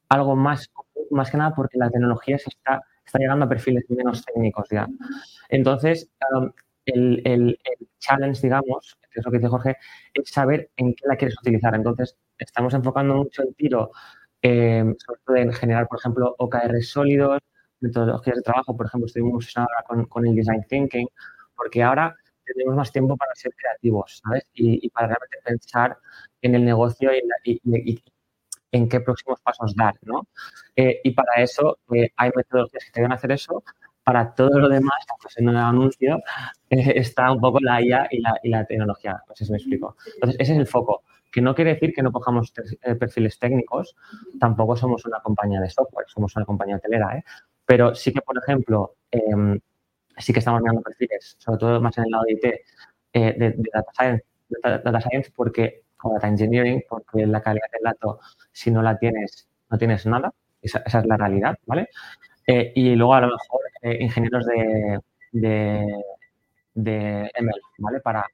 algo 0.10 0.36
más, 0.36 0.70
más 1.12 1.32
que 1.32 1.38
nada 1.38 1.56
porque 1.56 1.78
la 1.78 1.90
tecnología 1.90 2.38
se 2.38 2.50
está, 2.50 2.82
está 3.06 3.20
llegando 3.20 3.46
a 3.46 3.50
perfiles 3.50 3.86
menos 3.90 4.24
técnicos 4.26 4.68
ya. 4.70 4.88
Entonces, 5.50 6.10
el, 6.88 7.22
el, 7.26 7.60
challenge, 8.00 8.42
digamos, 8.42 8.98
que 9.12 9.20
es 9.20 9.26
lo 9.26 9.32
que 9.32 9.38
dice 9.38 9.50
Jorge, 9.50 9.76
es 10.14 10.30
saber 10.30 10.70
en 10.78 10.94
qué 10.94 11.04
la 11.08 11.16
quieres 11.18 11.38
utilizar. 11.40 11.76
Entonces, 11.76 12.16
estamos 12.38 12.74
enfocando 12.74 13.16
mucho 13.16 13.44
el 13.44 13.56
tiro, 13.56 13.92
eh, 14.42 14.84
sobre 15.06 15.20
todo 15.26 15.36
en 15.36 15.54
generar, 15.54 15.88
por 15.88 16.00
ejemplo, 16.00 16.36
OKR 16.38 16.82
sólidos, 16.84 17.42
metodologías 17.80 18.38
de 18.38 18.42
trabajo, 18.44 18.76
por 18.76 18.86
ejemplo, 18.86 19.08
estoy 19.08 19.24
muy 19.24 19.44
ahora 19.56 19.84
con, 19.88 20.06
con, 20.06 20.26
el 20.28 20.36
design 20.36 20.64
thinking, 20.68 21.08
porque 21.56 21.84
ahora 21.84 22.16
tenemos 22.46 22.76
más 22.76 22.92
tiempo 22.92 23.18
para 23.18 23.34
ser 23.36 23.54
creativos, 23.56 24.22
¿sabes? 24.24 24.44
Y, 24.54 24.90
para 24.90 25.08
realmente 25.08 25.38
pensar 25.44 25.98
en 26.42 26.56
el 26.56 26.66
negocio 26.66 27.12
y, 27.44 28.04
en 28.72 28.90
qué 28.90 29.00
próximos 29.00 29.40
pasos 29.42 29.76
dar, 29.76 29.96
¿no? 30.02 30.28
Eh, 30.76 31.02
y 31.04 31.12
para 31.12 31.42
eso 31.42 31.80
eh, 31.94 32.10
hay 32.16 32.32
metodologías 32.36 32.86
que 32.86 32.92
te 32.92 33.02
van 33.02 33.12
a 33.12 33.16
hacer 33.16 33.32
eso, 33.32 33.64
para 34.08 34.34
todo 34.34 34.58
lo 34.58 34.70
demás, 34.70 35.06
pues 35.22 35.38
en 35.38 35.50
un 35.50 35.58
anuncio, 35.58 36.22
eh, 36.70 36.94
está 36.96 37.30
un 37.30 37.42
poco 37.42 37.60
la 37.60 37.82
IA 37.82 38.08
y 38.10 38.22
la, 38.22 38.40
y 38.42 38.48
la 38.48 38.64
tecnología. 38.64 39.22
No 39.28 39.36
sé 39.36 39.44
si 39.44 39.52
me 39.52 39.58
explico. 39.58 39.98
Entonces, 40.14 40.40
ese 40.40 40.54
es 40.54 40.60
el 40.60 40.66
foco. 40.66 41.04
Que 41.30 41.42
no 41.42 41.54
quiere 41.54 41.74
decir 41.74 41.92
que 41.94 42.02
no 42.02 42.14
cojamos 42.14 42.54
eh, 42.84 42.96
perfiles 42.96 43.38
técnicos, 43.38 43.98
tampoco 44.40 44.78
somos 44.78 45.04
una 45.06 45.20
compañía 45.20 45.60
de 45.60 45.70
software, 45.70 46.06
somos 46.08 46.34
una 46.38 46.46
compañía 46.46 46.78
hotelera, 46.78 47.18
¿eh? 47.18 47.24
pero 47.66 47.94
sí 47.96 48.14
que, 48.14 48.22
por 48.22 48.38
ejemplo, 48.38 48.96
em, 49.12 49.60
sí 50.16 50.32
que 50.32 50.40
estamos 50.40 50.62
mirando 50.62 50.82
perfiles, 50.84 51.36
sobre 51.38 51.60
todo 51.60 51.82
más 51.82 51.98
en 51.98 52.06
el 52.06 52.12
lado 52.12 52.24
de 52.24 52.32
IT, 52.32 52.46
eh, 53.12 53.36
de, 53.38 53.56
data, 53.74 53.92
science, 53.92 54.26
data, 54.64 55.02
science, 55.02 55.34
porque, 55.36 55.84
o 56.02 56.14
data 56.14 56.30
engineering, 56.30 56.82
porque 56.88 57.26
la 57.28 57.42
calidad 57.42 57.68
del 57.74 57.84
dato, 57.84 58.22
si 58.54 58.72
no 58.72 58.82
la 58.82 58.98
tienes, 58.98 59.50
no 59.70 59.78
tienes 59.78 60.06
nada, 60.06 60.34
esa 60.62 60.80
es 60.86 61.06
la 61.06 61.18
realidad, 61.18 61.58
¿vale? 61.66 61.90
Y 62.48 62.96
luego 62.96 63.14
a 63.14 63.22
lo 63.22 63.28
mejor 63.28 63.62
eh, 63.82 63.98
ingenieros 64.02 64.46
de, 64.46 65.00
de 66.74 67.32
ML, 67.40 67.62
¿vale? 67.80 68.00
Para 68.00 68.26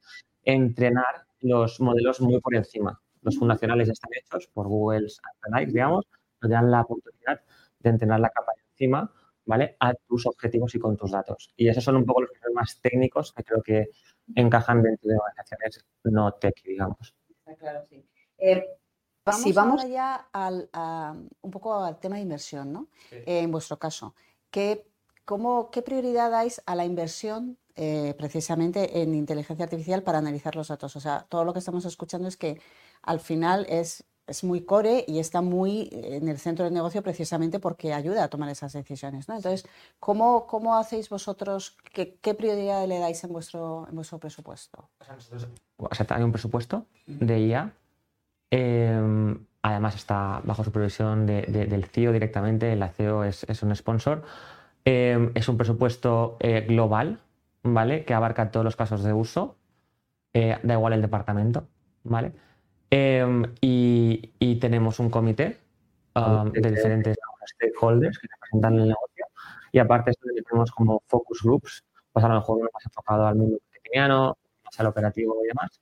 entrenar 0.44 1.24
los 1.40 1.80
modelos 1.80 2.20
muy 2.20 2.40
por 2.40 2.54
encima. 2.54 3.00
Los 3.22 3.38
fundacionales 3.38 3.88
están 3.88 4.10
hechos 4.14 4.48
por 4.52 4.68
Google 4.68 5.08
Analytics, 5.42 5.74
digamos, 5.74 6.06
nos 6.40 6.50
dan 6.50 6.70
la 6.70 6.82
oportunidad 6.82 7.40
de 7.78 7.90
entrenar 7.90 8.20
la 8.20 8.28
capa 8.28 8.52
de 8.56 8.62
encima, 8.70 9.10
¿vale? 9.46 9.76
A 9.80 9.94
tus 9.94 10.26
objetivos 10.26 10.74
y 10.74 10.78
con 10.78 10.96
tus 10.96 11.10
datos. 11.10 11.52
Y 11.56 11.68
esos 11.68 11.82
son 11.82 11.96
un 11.96 12.04
poco 12.04 12.22
los 12.22 12.30
problemas 12.38 12.78
técnicos 12.80 13.32
que 13.32 13.42
creo 13.42 13.62
que 13.62 13.88
encajan 14.34 14.82
dentro 14.82 15.08
de 15.08 15.16
organizaciones 15.16 15.84
no 16.04 16.32
tech, 16.32 16.62
digamos. 16.62 17.14
Claro, 17.58 17.82
sí. 17.88 18.04
Eh, 18.38 18.64
vamos 19.24 19.42
si 19.42 19.52
vamos 19.52 19.88
ya 19.88 20.28
al, 20.32 20.68
un 21.42 21.50
poco 21.50 21.74
al 21.74 21.98
tema 21.98 22.16
de 22.16 22.22
inversión, 22.22 22.72
¿no? 22.72 22.88
en 23.10 23.50
vuestro 23.50 23.78
caso, 23.78 24.14
¿qué, 24.50 24.86
cómo, 25.24 25.70
¿qué 25.70 25.82
prioridad 25.82 26.30
dais 26.30 26.62
a 26.66 26.74
la 26.74 26.84
inversión 26.84 27.58
eh, 27.76 28.14
precisamente 28.16 29.02
en 29.02 29.14
inteligencia 29.14 29.64
artificial 29.64 30.02
para 30.02 30.18
analizar 30.18 30.54
los 30.56 30.68
datos? 30.68 30.96
O 30.96 31.00
sea, 31.00 31.26
todo 31.28 31.44
lo 31.44 31.52
que 31.52 31.58
estamos 31.58 31.84
escuchando 31.84 32.28
es 32.28 32.36
que 32.36 32.60
al 33.02 33.20
final 33.20 33.66
es 33.68 34.04
es 34.26 34.42
muy 34.42 34.62
core 34.62 35.04
y 35.06 35.18
está 35.18 35.42
muy 35.42 35.88
en 35.92 36.28
el 36.28 36.38
centro 36.38 36.64
del 36.64 36.74
negocio 36.74 37.02
precisamente 37.02 37.60
porque 37.60 37.92
ayuda 37.92 38.24
a 38.24 38.28
tomar 38.28 38.48
esas 38.48 38.72
decisiones. 38.72 39.28
¿no? 39.28 39.36
Entonces, 39.36 39.68
¿cómo, 40.00 40.46
¿cómo, 40.46 40.76
hacéis 40.76 41.08
vosotros, 41.08 41.76
qué, 41.92 42.16
qué, 42.20 42.34
prioridad 42.34 42.86
le 42.86 42.98
dais 42.98 43.22
en 43.24 43.32
vuestro, 43.32 43.86
en 43.88 43.94
vuestro 43.94 44.18
presupuesto? 44.18 44.88
O 45.76 45.94
sea, 45.94 46.06
hay 46.08 46.22
un 46.22 46.32
presupuesto 46.32 46.86
de 47.06 47.40
IA. 47.40 47.74
Em, 48.56 49.46
además 49.62 49.96
está 49.96 50.40
bajo 50.44 50.62
supervisión 50.62 51.26
de, 51.26 51.42
del 51.42 51.84
CEO 51.86 52.12
directamente. 52.12 52.76
La 52.76 52.88
CEO 52.88 53.24
es, 53.24 53.42
es 53.48 53.64
un 53.64 53.74
sponsor. 53.74 54.22
Em, 54.84 55.32
es 55.34 55.48
un 55.48 55.56
presupuesto 55.56 56.36
eh, 56.38 56.60
global, 56.60 57.18
¿vale? 57.64 58.04
Que 58.04 58.14
abarca 58.14 58.52
todos 58.52 58.62
los 58.62 58.76
casos 58.76 59.02
de 59.02 59.12
uso. 59.12 59.56
Eh, 60.32 60.56
da 60.62 60.74
igual 60.74 60.92
el 60.92 61.02
departamento, 61.02 61.66
¿vale? 62.04 62.32
Em, 62.90 63.42
y, 63.60 64.30
tenemos 64.60 65.00
un 65.00 65.10
comité 65.10 65.58
um, 66.14 66.50
de 66.52 66.70
diferentes 66.70 67.16
stakeholders 67.46 68.18
que 68.18 68.28
representan 68.28 68.74
el 68.74 68.88
negocio. 68.88 69.26
Y 69.72 69.80
aparte 69.80 70.12
esto 70.12 70.28
tenemos 70.32 70.70
como 70.70 71.02
focus 71.08 71.42
groups, 71.42 71.84
pues 72.12 72.24
a 72.24 72.28
lo 72.28 72.36
mejor 72.36 72.58
uno 72.58 72.68
más 72.72 72.84
enfocado 72.86 73.26
al 73.26 73.34
mundo 73.34 73.58
cotidiano, 73.72 74.38
más 74.64 74.80
al 74.80 74.86
operativo 74.86 75.34
y 75.44 75.48
demás. 75.48 75.80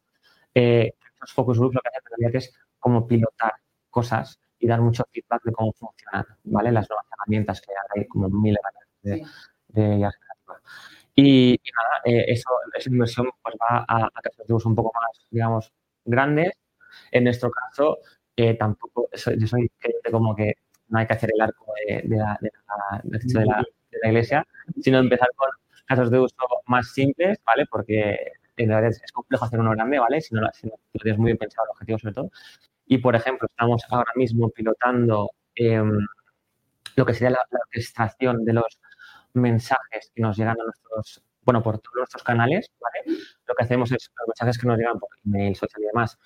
Eh, 0.54 0.94
estos 1.22 1.32
focus 1.34 1.58
groups 1.58 1.74
lo 1.74 1.80
que 1.80 1.88
hacen 1.88 2.36
es 2.36 2.54
como 2.82 3.06
pilotar 3.06 3.54
cosas 3.90 4.38
y 4.58 4.66
dar 4.66 4.80
mucho 4.82 5.04
feedback 5.12 5.42
de 5.44 5.52
cómo 5.52 5.72
funcionan, 5.72 6.26
¿vale? 6.44 6.72
Las 6.72 6.90
nuevas 6.90 7.06
herramientas 7.12 7.60
que 7.62 7.72
hay 7.94 8.06
como 8.08 8.28
miles 8.28 8.60
de, 9.02 9.24
de 9.68 9.98
IA 9.98 10.10
y, 11.14 11.52
y, 11.54 11.58
nada, 11.72 12.02
eh, 12.04 12.24
eso, 12.28 12.50
esa 12.76 12.90
inversión 12.90 13.28
pues 13.42 13.54
va 13.60 13.84
a, 13.88 14.06
a 14.06 14.20
casos 14.22 14.46
de 14.46 14.54
uso 14.54 14.68
un 14.68 14.74
poco 14.74 14.92
más, 14.94 15.26
digamos, 15.30 15.72
grandes 16.04 16.52
en 17.10 17.24
nuestro 17.24 17.50
caso, 17.50 17.98
eh, 18.36 18.54
tampoco, 18.54 19.08
yo 19.12 19.46
soy 19.46 19.70
como 20.10 20.34
que 20.34 20.54
no 20.88 20.98
hay 20.98 21.06
que 21.06 21.12
hacer 21.14 21.30
el 21.34 21.40
arco 21.40 21.66
de, 21.86 22.02
la, 22.08 22.38
de, 22.40 22.50
la, 24.02 24.08
iglesia, 24.08 24.46
sino 24.80 24.98
empezar 24.98 25.28
con 25.36 25.48
casos 25.86 26.10
de 26.10 26.18
uso 26.18 26.36
más 26.66 26.92
simples, 26.92 27.38
¿vale? 27.44 27.66
Porque 27.70 28.32
en 28.56 28.68
realidad 28.68 28.92
es, 29.02 29.12
complejo 29.12 29.44
hacer 29.44 29.60
uno 29.60 29.70
grande, 29.70 29.98
¿vale? 29.98 30.20
Si 30.20 30.34
no, 30.34 30.42
lo 30.42 30.50
tienes 31.02 31.18
muy 31.18 31.28
bien 31.28 31.38
pensado, 31.38 31.66
el 31.66 31.70
objetivo 31.72 31.98
sobre 31.98 32.14
todo. 32.14 32.30
Y, 32.92 32.98
por 32.98 33.16
ejemplo, 33.16 33.48
estamos 33.50 33.82
ahora 33.88 34.12
mismo 34.16 34.50
pilotando 34.50 35.30
em, 35.54 35.98
lo 36.94 37.06
que 37.06 37.14
sería 37.14 37.30
la, 37.30 37.38
orquestación 37.50 38.44
de 38.44 38.52
los 38.52 38.78
mensajes 39.32 40.12
que 40.14 40.20
nos 40.20 40.36
llegan 40.36 40.60
a 40.60 40.64
nuestros, 40.64 41.24
bueno, 41.40 41.62
por 41.62 41.78
todos 41.78 41.96
nuestros 41.96 42.22
canales, 42.22 42.70
¿vale? 42.78 43.16
Lo 43.46 43.54
que 43.54 43.64
hacemos 43.64 43.90
es 43.92 44.10
los 44.18 44.28
mensajes 44.28 44.58
que 44.58 44.66
nos 44.66 44.76
llegan 44.76 44.98
por 44.98 45.08
email, 45.24 45.56
social 45.56 45.82
y 45.82 45.86
demás, 45.86 46.18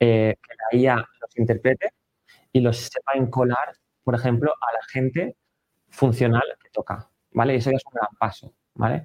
eh, 0.00 0.34
que 0.40 0.54
la 0.56 0.78
IA 0.78 0.96
los 0.96 1.36
interprete 1.36 1.90
y 2.52 2.60
los 2.60 2.78
sepa 2.78 3.12
encolar, 3.16 3.76
por 4.02 4.14
ejemplo, 4.14 4.50
a 4.50 4.72
la 4.72 4.82
gente 4.90 5.36
funcional 5.90 6.56
que 6.62 6.70
toca, 6.70 7.10
¿vale? 7.32 7.52
Y 7.52 7.56
eso 7.58 7.70
ya 7.70 7.76
es 7.76 7.84
un 7.84 7.92
gran 7.92 8.16
paso, 8.18 8.54
¿vale? 8.76 9.04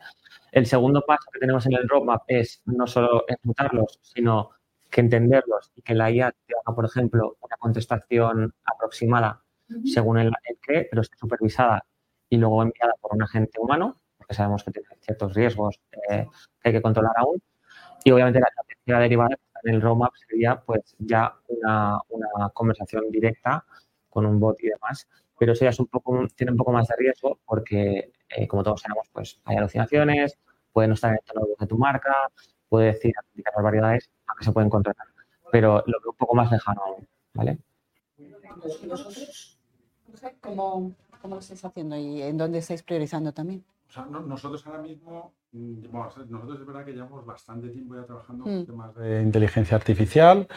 El 0.54 0.66
segundo 0.66 1.04
paso 1.06 1.30
que 1.34 1.40
tenemos 1.40 1.66
en 1.66 1.74
el 1.74 1.90
roadmap 1.90 2.22
es 2.28 2.62
no 2.64 2.88
solo 2.88 3.26
ejecutarlos, 3.28 4.00
sino 4.04 4.52
que 4.90 5.02
entenderlos 5.02 5.72
y 5.76 5.82
que 5.82 5.96
la 5.96 6.12
IA 6.12 6.32
te 6.32 6.54
haga, 6.56 6.76
por 6.76 6.86
ejemplo, 6.86 7.38
una 7.42 7.58
contestación 7.58 8.54
aproximada 8.66 9.44
según 9.86 10.18
el, 10.18 10.32
que, 10.62 10.88
pero 10.90 11.02
esté 11.02 11.16
supervisada 11.18 11.86
y 12.30 12.38
luego 12.38 12.64
enviada 12.64 12.94
por 13.02 13.14
un 13.14 13.24
agente 13.24 13.60
humano, 13.60 14.02
porque 14.18 14.34
sabemos 14.34 14.64
que 14.64 14.72
tiene 14.72 14.88
ciertos 15.02 15.34
riesgos 15.34 15.80
eh, 16.10 16.26
que 16.62 16.70
hay 16.70 16.74
que 16.74 16.82
controlar 16.82 17.14
aún. 17.18 17.42
Y 18.04 18.12
obviamente 18.12 18.40
la, 18.40 18.48
la 18.86 19.00
derivada 19.00 19.36
en 19.64 19.76
el 19.76 19.82
roadmap 19.82 20.14
sería 20.28 20.62
pues 20.62 20.96
ya 21.00 21.36
una, 21.48 22.00
conversación 22.54 23.10
directa 23.12 23.66
con 24.10 24.26
un 24.26 24.40
bot 24.40 24.62
y 24.64 24.70
demás, 24.70 25.08
pero 25.38 25.54
eso 25.54 25.66
ya 25.66 25.70
es 25.70 25.80
un 25.80 25.88
poco, 25.88 26.28
tiene 26.36 26.52
un 26.52 26.58
poco 26.58 26.72
más 26.72 26.88
de 26.88 26.96
riesgo 26.98 27.40
porque, 27.46 28.12
eh, 28.30 28.48
como 28.48 28.64
todos 28.64 28.82
sabemos, 28.82 29.08
pues 29.12 29.40
hay 29.46 29.58
alucinaciones, 29.58 30.38
puede 30.72 30.88
no 30.88 30.96
estar 30.96 31.12
en 31.12 31.18
el 31.18 31.26
tono 31.26 31.48
de 31.60 31.68
tu 31.68 31.78
marca, 31.78 32.14
puede 32.68 32.88
decir 32.88 33.14
las 33.36 33.64
variedades 33.64 34.10
que 34.40 34.46
se 34.46 34.52
pueden 34.52 34.70
controlar, 34.70 35.08
pero 35.52 35.84
lo 35.86 36.00
veo 36.00 36.12
un 36.12 36.18
poco 36.18 36.36
más 36.36 36.52
lejano 36.52 36.82
aún, 36.84 37.08
¿vale? 37.34 37.60
¿Y 38.18 38.88
vosotros? 38.88 39.60
¿Cómo, 40.42 40.94
¿Cómo 41.22 41.36
lo 41.36 41.40
estáis 41.40 41.64
haciendo 41.64 41.96
y 41.96 42.22
en 42.22 42.38
dónde 42.38 42.60
estáis 42.60 42.82
priorizando 42.84 43.32
también? 43.34 43.64
O 43.90 43.92
sea, 43.92 44.06
nosotros 44.06 44.66
ahora 44.68 44.84
mismo, 44.84 45.34
mm, 45.52 45.90
bueno, 45.92 46.10
nosotros 46.30 46.60
es 46.60 46.66
verdad 46.66 46.86
que 46.86 46.94
llevamos 46.94 47.26
bastante 47.26 47.70
tiempo 47.70 47.96
ya 47.96 48.06
trabajando 48.06 48.46
en 48.46 48.62
mm. 48.62 48.66
temas 48.66 48.96
de 48.96 49.22
inteligencia 49.24 49.76
artificial, 49.76 50.48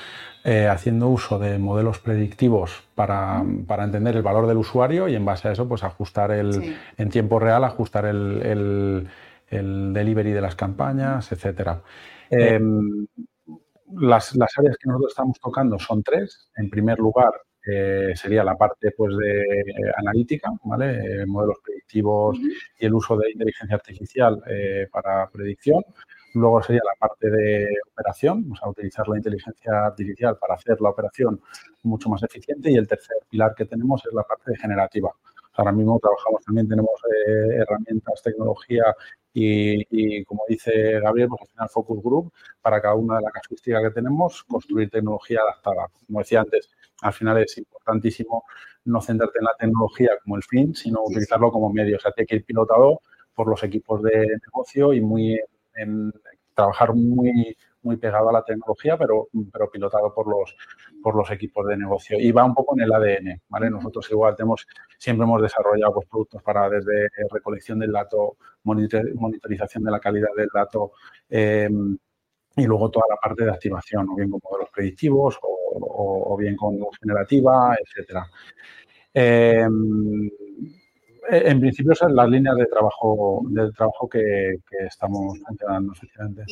eh, 0.45 0.69
haciendo 0.69 1.09
uso 1.09 1.39
de 1.39 1.59
modelos 1.59 1.99
predictivos 1.99 2.83
para, 2.95 3.43
mm. 3.43 3.65
para, 3.65 3.85
entender 3.85 4.17
el 4.17 4.23
valor 4.23 4.47
del 4.47 4.59
usuario 4.59 5.09
y 5.09 5.15
en 5.15 5.25
base 5.25 5.49
a 5.49 5.53
eso, 5.53 5.67
pues 5.67 5.83
ajustar 5.83 6.31
el, 6.31 6.77
en 6.99 7.09
tiempo 7.09 7.39
real, 7.39 7.65
ajustar 7.65 8.05
el, 8.05 8.43
el, 8.43 9.09
el 9.49 9.93
delivery 9.95 10.33
de 10.33 10.41
las 10.43 10.55
campañas, 10.55 11.33
etcétera. 11.33 11.83
Em, 12.29 13.07
las, 13.95 14.35
las, 14.37 14.59
áreas 14.59 14.77
que 14.77 14.89
nosotros 14.89 15.13
estamos 15.13 15.41
tocando 15.41 15.79
son 15.79 16.03
tres. 16.03 16.51
En 16.57 16.71
primer 16.71 16.99
lugar, 16.99 17.33
eh, 17.65 18.13
sería 18.17 18.43
la 18.43 18.57
parte 18.57 18.91
pues, 18.91 19.17
de 19.17 19.43
eh, 19.43 19.93
analítica, 19.97 20.51
¿vale? 20.65 21.23
Eh, 21.23 21.27
modelos 21.27 21.59
predictivos 21.65 22.37
y 22.79 22.87
el 22.87 22.95
uso 22.95 23.17
de 23.17 23.31
inteligencia 23.31 23.77
artificial 23.77 24.43
para 24.91 25.29
predicción. 25.31 25.85
Luego 26.35 26.63
sería 26.63 26.81
la 26.85 26.99
parte 26.99 27.31
de 27.31 27.69
operación, 27.93 28.51
o 28.51 28.57
sea, 28.57 28.69
utilizar 28.69 29.07
la 29.07 29.19
inteligencia 29.19 29.87
artificial 29.87 30.39
para 30.39 30.55
hacer 30.55 30.81
la 30.81 30.91
operación 30.91 31.41
mucho 31.83 32.09
más 32.09 32.23
eficiente. 32.23 32.71
Y 32.71 32.77
el 32.77 32.89
tercer 32.89 33.17
pilar 33.31 33.55
que 33.55 33.67
tenemos 33.67 34.03
es 34.07 34.13
la 34.15 34.23
parte 34.23 34.51
de 34.53 34.57
generativa. 34.57 35.11
Ahora 35.55 35.73
mismo 35.73 36.01
trabajamos 36.01 36.43
también, 36.45 36.67
tenemos 36.67 36.99
herramientas, 37.27 38.23
tecnología 38.23 38.85
y, 39.35 40.25
como 40.25 40.43
dice 40.49 41.01
Gabriel, 41.01 41.29
pues 41.29 41.43
al 41.43 41.49
final 41.49 41.69
Focus 41.71 42.03
Group, 42.03 42.33
para 42.61 42.81
cada 42.81 42.95
una 42.95 43.17
de 43.17 43.23
las 43.23 43.33
casuísticas 43.33 43.83
que 43.83 43.91
tenemos, 43.91 44.43
construir 44.45 44.91
tecnología 44.91 45.41
adaptada. 45.41 45.89
Como 46.07 46.19
decía 46.19 46.41
antes, 46.41 46.71
al 47.01 47.13
final 47.13 47.39
es 47.39 47.57
importantísimo 47.59 48.45
no 48.85 49.01
centrarte 49.01 49.39
en 49.39 49.45
la 49.45 49.55
tecnología 49.59 50.11
como 50.23 50.37
el 50.37 50.43
fin, 50.43 50.75
sino 50.75 51.03
utilizarlo 51.05 51.51
como 51.51 51.73
medio. 51.73 51.97
O 51.97 52.01
sea, 52.01 52.13
tiene 52.13 52.27
que 52.27 52.37
ir 52.37 52.45
pilotado 52.45 53.01
por 53.35 53.49
los 53.49 53.63
equipos 53.63 54.03
de 54.03 54.27
negocio 54.47 54.93
y 54.93 55.01
muy 55.01 55.41
en, 55.77 56.13
trabajar 56.55 56.95
muy 56.95 57.57
muy 57.83 57.97
pegado 57.97 58.29
a 58.29 58.33
la 58.33 58.45
tecnología, 58.45 58.97
pero, 58.97 59.29
pero 59.53 59.71
pilotado 59.71 60.13
por 60.15 60.29
los, 60.29 60.57
por 61.03 61.15
los 61.17 61.31
equipos 61.31 61.67
de 61.67 61.77
negocio. 61.77 62.19
Y 62.21 62.33
va 62.33 62.45
un 62.45 62.55
poco 62.55 62.75
en 62.77 62.85
el 62.85 62.93
ADN, 62.93 63.43
¿vale? 63.49 63.71
Nosotros 63.71 64.11
igual 64.11 64.37
tenemos, 64.37 64.67
siempre 64.99 65.25
hemos 65.25 65.43
desarrollado 65.43 65.95
pues, 65.95 66.09
productos 66.09 66.43
para 66.43 66.69
desde 66.69 67.09
recolección 67.31 67.79
del 67.79 67.93
dato, 67.93 68.37
monitorización 68.65 69.85
de 69.85 69.91
la 69.91 70.01
calidad 70.01 70.31
del 70.37 70.49
dato 70.53 70.93
em, 71.29 71.97
y 72.57 72.65
luego 72.67 72.91
toda 72.91 73.07
la 73.09 73.17
parte 73.17 73.45
de 73.45 73.51
activación, 73.51 74.09
o 74.11 74.15
bien 74.15 74.31
con 74.31 74.41
modelos 74.43 74.71
predictivos 74.71 75.39
o, 75.43 76.37
bien 76.39 76.57
con 76.57 76.79
generativa, 77.01 77.75
etcétera. 77.81 78.27
Em, 79.15 80.31
en 81.31 81.61
principio 81.61 81.95
son 81.95 82.15
las 82.15 82.29
líneas 82.29 82.57
de 82.57 82.67
trabajo, 82.67 83.43
de 83.49 83.71
trabajo 83.73 84.09
que, 84.09 84.57
estamos 84.87 85.39
funcionando, 85.47 85.93
efectivamente. 85.93 86.45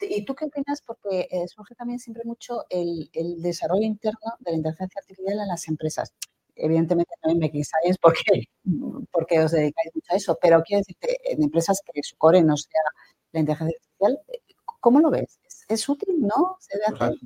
¿Y 0.00 0.24
tú 0.24 0.34
qué 0.34 0.46
opinas? 0.46 0.82
Porque 0.82 1.28
eh, 1.30 1.48
surge 1.48 1.74
también 1.74 1.98
siempre 1.98 2.22
mucho 2.24 2.64
el, 2.70 3.10
desarrollo 3.40 3.82
interno 3.82 4.34
de 4.40 4.52
la 4.52 4.56
inteligencia 4.56 5.00
artificial 5.00 5.40
en 5.40 5.48
las 5.48 5.68
empresas. 5.68 6.12
Evidentemente 6.54 7.14
también 7.20 7.40
Making 7.40 7.64
Science 7.64 7.98
porque, 8.00 8.44
porque 9.12 9.40
os 9.40 9.52
dedicáis 9.52 9.90
mucho 9.94 10.12
a 10.12 10.16
eso, 10.16 10.38
pero 10.40 10.62
quiero 10.62 10.80
decirte, 10.80 11.18
en 11.32 11.42
empresas 11.42 11.80
que 11.84 12.02
su 12.02 12.16
core 12.16 12.42
no 12.42 12.56
sea 12.56 12.82
la 13.32 13.40
inteligencia 13.40 13.76
artificial, 13.76 14.18
¿cómo 14.80 15.00
lo 15.00 15.10
ves? 15.10 15.38
¿Es 15.68 15.86
útil, 15.86 16.16
¿no? 16.20 16.56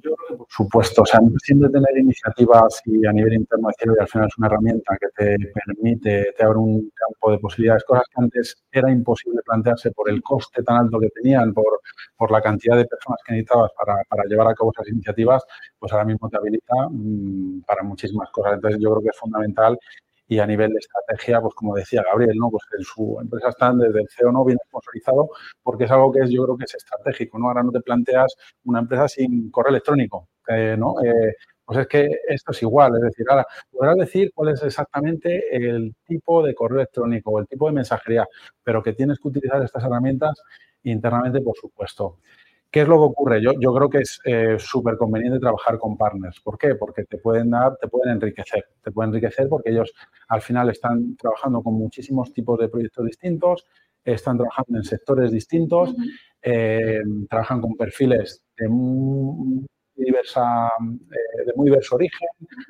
yo 0.02 0.16
creo 0.16 0.16
que 0.28 0.37
por 0.37 0.46
supuesto, 0.50 1.02
o 1.02 1.06
sea, 1.06 1.20
siempre 1.44 1.70
tener 1.70 1.96
iniciativas 1.96 2.82
y 2.87 3.06
a 3.06 3.12
nivel 3.12 3.34
internacional 3.34 3.96
y 3.96 4.02
al 4.02 4.08
final 4.08 4.26
es 4.26 4.37
una 4.37 4.49
herramienta 4.49 4.99
que 5.00 5.06
te 5.16 5.37
permite, 5.64 6.34
te 6.37 6.44
abre 6.44 6.58
un 6.58 6.90
campo 6.92 7.30
de 7.30 7.38
posibilidades, 7.38 7.84
cosas 7.84 8.04
que 8.08 8.20
antes 8.20 8.56
era 8.72 8.90
imposible 8.90 9.40
plantearse 9.44 9.92
por 9.92 10.11
el 10.11 10.20
coste 10.22 10.64
tan 10.64 10.78
alto 10.78 10.99
que 10.99 11.11
tenían, 11.11 11.54
por, 11.54 11.80
por 12.16 12.32
la 12.32 12.42
cantidad 12.42 12.76
de 12.76 12.84
personas 12.84 13.20
que 13.25 13.34
necesitabas 13.34 13.70
para, 13.78 14.02
para 14.08 14.25
llevar 14.25 14.49
a 14.49 14.54
cabo 14.54 14.72
esas 14.75 14.88
iniciativas, 14.88 15.44
pues 15.78 15.92
ahora 15.92 16.04
mismo 16.04 16.28
te 16.28 16.37
habilita 16.37 16.75
mm, 16.90 17.62
para 17.62 17.84
muchísimas 17.84 18.28
cosas. 18.30 18.54
Entonces 18.54 18.80
yo 18.82 18.90
creo 18.90 19.02
que 19.02 19.11
es 19.11 19.18
fundamental 19.18 19.78
y 20.29 20.38
a 20.38 20.47
nivel 20.47 20.73
de 20.73 20.79
estrategia, 20.79 21.41
pues 21.41 21.55
como 21.55 21.75
decía 21.75 22.02
Gabriel, 22.02 22.37
¿no? 22.37 22.50
Pues 22.50 22.64
en 22.79 22.85
su 22.85 23.19
empresa 23.21 23.49
está 23.50 23.73
desde 23.73 24.00
el 24.00 24.09
CEO 24.09 24.33
no 24.33 24.45
bien 24.45 24.59
sponsorizado 24.67 25.31
porque 25.62 25.85
es 25.85 25.91
algo 25.91 26.12
que 26.12 26.21
es, 26.21 26.31
yo 26.31 26.45
creo 26.45 26.57
que 26.57 26.64
es 26.64 26.75
estratégico, 26.75 27.38
¿no? 27.38 27.49
Ahora 27.49 27.62
no 27.62 27.73
te 27.73 27.81
planteas 27.81 28.35
una 28.64 28.81
empresa 28.81 29.09
sin 29.09 29.50
correo 29.50 29.71
electrónico, 29.71 30.29
¿no? 30.79 30.95
Eh, 31.05 31.35
pues 31.64 31.79
es 31.81 31.87
que 31.87 32.11
esto 32.29 32.52
es 32.52 32.62
igual, 32.62 32.97
es 32.97 33.02
decir, 33.02 33.26
ahora 33.31 33.47
podrás 33.71 33.97
decir 33.97 34.31
cuál 34.35 34.50
es 34.50 34.62
exactamente 34.62 35.55
el 35.55 35.95
tipo 36.05 36.43
de 36.45 36.55
correo 36.55 36.79
electrónico 36.79 37.31
o 37.31 37.38
el 37.38 37.47
tipo 37.47 37.67
de 37.67 37.73
mensajería, 37.75 38.26
pero 38.62 38.83
que 38.83 38.93
tienes 38.93 39.19
que 39.19 39.29
utilizar 39.29 39.62
estas 39.62 39.85
herramientas 39.85 40.43
internamente, 40.83 41.41
por 41.41 41.57
supuesto. 41.57 42.19
¿Qué 42.73 42.81
es 42.81 42.88
lo 42.88 42.97
que 42.97 43.05
ocurre? 43.05 43.43
Yo, 43.43 43.52
yo 43.61 43.75
creo 43.75 43.91
que 43.91 43.99
es 43.99 44.19
eh, 44.25 44.57
súper 44.59 44.97
conveniente 44.97 45.38
trabajar 45.38 45.79
con 45.79 45.99
partners. 45.99 46.41
¿Por 46.41 46.57
qué? 46.57 46.75
Porque 46.75 47.05
te 47.05 47.19
pueden 47.19 47.50
dar, 47.50 47.76
te 47.76 47.87
pueden 47.87 48.14
enriquecer. 48.14 48.64
Te 48.83 48.91
pueden 48.91 49.11
enriquecer 49.11 49.47
porque 49.50 49.71
ellos 49.71 49.93
al 50.29 50.41
final 50.41 50.71
están 50.71 51.14
trabajando 51.17 51.62
con 51.62 51.75
muchísimos 51.75 52.33
tipos 52.33 52.59
de 52.59 52.71
proyectos 52.71 53.05
distintos, 53.05 53.67
están 54.02 54.38
trabajando 54.38 54.79
en 54.79 54.85
sectores 54.85 55.31
distintos, 55.31 55.95
eh, 56.41 57.02
trabajan 57.29 57.61
con 57.61 57.76
perfiles 57.76 58.43
de 58.57 58.69
muy, 58.69 59.67
diversa, 59.95 60.69
eh, 60.69 61.45
de 61.47 61.52
muy 61.55 61.67
diverso 61.67 61.97
origen, 61.97 62.29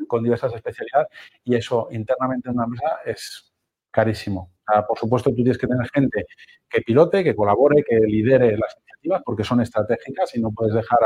con 0.09 0.25
diversas 0.25 0.53
especialidades 0.53 1.09
y 1.45 1.55
eso 1.55 1.87
internamente 1.93 2.49
en 2.51 2.57
una 2.57 2.65
empresa 2.65 2.99
es 3.07 3.53
carísimo. 3.93 4.51
Por 4.87 4.99
supuesto, 4.99 5.31
tú 5.31 5.37
tienes 5.37 5.59
que 5.59 5.67
tener 5.67 5.89
gente 5.91 6.27
que 6.69 6.81
pilote, 6.81 7.23
que 7.23 7.35
colabore, 7.35 7.83
que 7.83 7.97
lidere 8.01 8.57
las 8.57 8.77
porque 9.25 9.45
son 9.45 9.61
estratégicas 9.61 10.35
y 10.37 10.41
no 10.41 10.51
puedes 10.51 10.75
dejar 10.75 10.99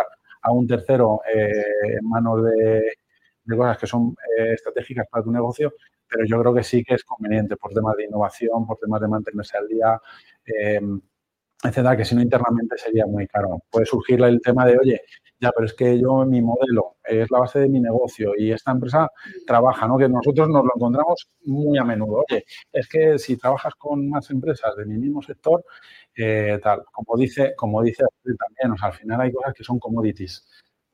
a, 0.42 0.52
un 0.52 0.66
tercero 0.66 1.20
eh, 1.34 1.98
en 1.98 2.08
manos 2.08 2.44
de, 2.44 2.92
cosas 3.56 3.78
que 3.78 3.86
son 3.86 4.14
eh, 4.38 4.52
estratégicas 4.52 5.06
para 5.10 5.24
tu 5.24 5.32
negocio, 5.32 5.74
pero 6.08 6.24
yo 6.24 6.40
creo 6.40 6.54
que 6.54 6.62
sí 6.62 6.84
que 6.84 6.94
es 6.94 7.04
conveniente 7.04 7.56
por 7.56 7.72
temas 7.72 7.96
de 7.96 8.04
innovación, 8.04 8.66
por 8.66 8.78
temas 8.78 9.00
de 9.00 9.08
mantenerse 9.08 9.56
al 9.56 9.66
día, 9.66 10.00
eh, 10.44 10.80
etcétera, 11.64 11.96
que 11.96 12.04
si 12.04 12.14
no 12.14 12.22
internamente 12.22 12.76
sería 12.78 13.06
muy 13.06 13.26
caro. 13.26 13.58
Puede 13.70 13.86
surgir 13.86 14.22
el 14.22 14.40
tema 14.40 14.66
de, 14.66 14.78
oye, 14.78 15.00
ya, 15.40 15.50
pero 15.52 15.66
es 15.66 15.74
que 15.74 15.98
yo, 16.00 16.24
mi 16.24 16.40
modelo 16.40 16.96
es 17.04 17.30
la 17.30 17.40
base 17.40 17.60
de 17.60 17.68
mi 17.68 17.80
negocio 17.80 18.32
y 18.36 18.52
esta 18.52 18.72
empresa 18.72 19.10
trabaja, 19.46 19.86
¿no? 19.86 19.98
Que 19.98 20.08
nosotros 20.08 20.48
nos 20.48 20.64
lo 20.64 20.70
encontramos 20.74 21.28
muy 21.44 21.78
a 21.78 21.84
menudo. 21.84 22.24
Oye, 22.28 22.44
es 22.72 22.88
que 22.88 23.18
si 23.18 23.36
trabajas 23.36 23.74
con 23.76 24.08
más 24.08 24.30
empresas 24.30 24.74
de 24.76 24.86
mi 24.86 24.98
mismo 24.98 25.22
sector, 25.22 25.64
eh, 26.16 26.58
tal, 26.62 26.84
como 26.92 27.18
dice, 27.18 27.54
como 27.56 27.82
dice 27.82 28.04
también, 28.24 28.72
o 28.72 28.78
sea, 28.78 28.88
al 28.88 28.94
final 28.94 29.20
hay 29.20 29.32
cosas 29.32 29.54
que 29.54 29.64
son 29.64 29.78
commodities. 29.78 30.46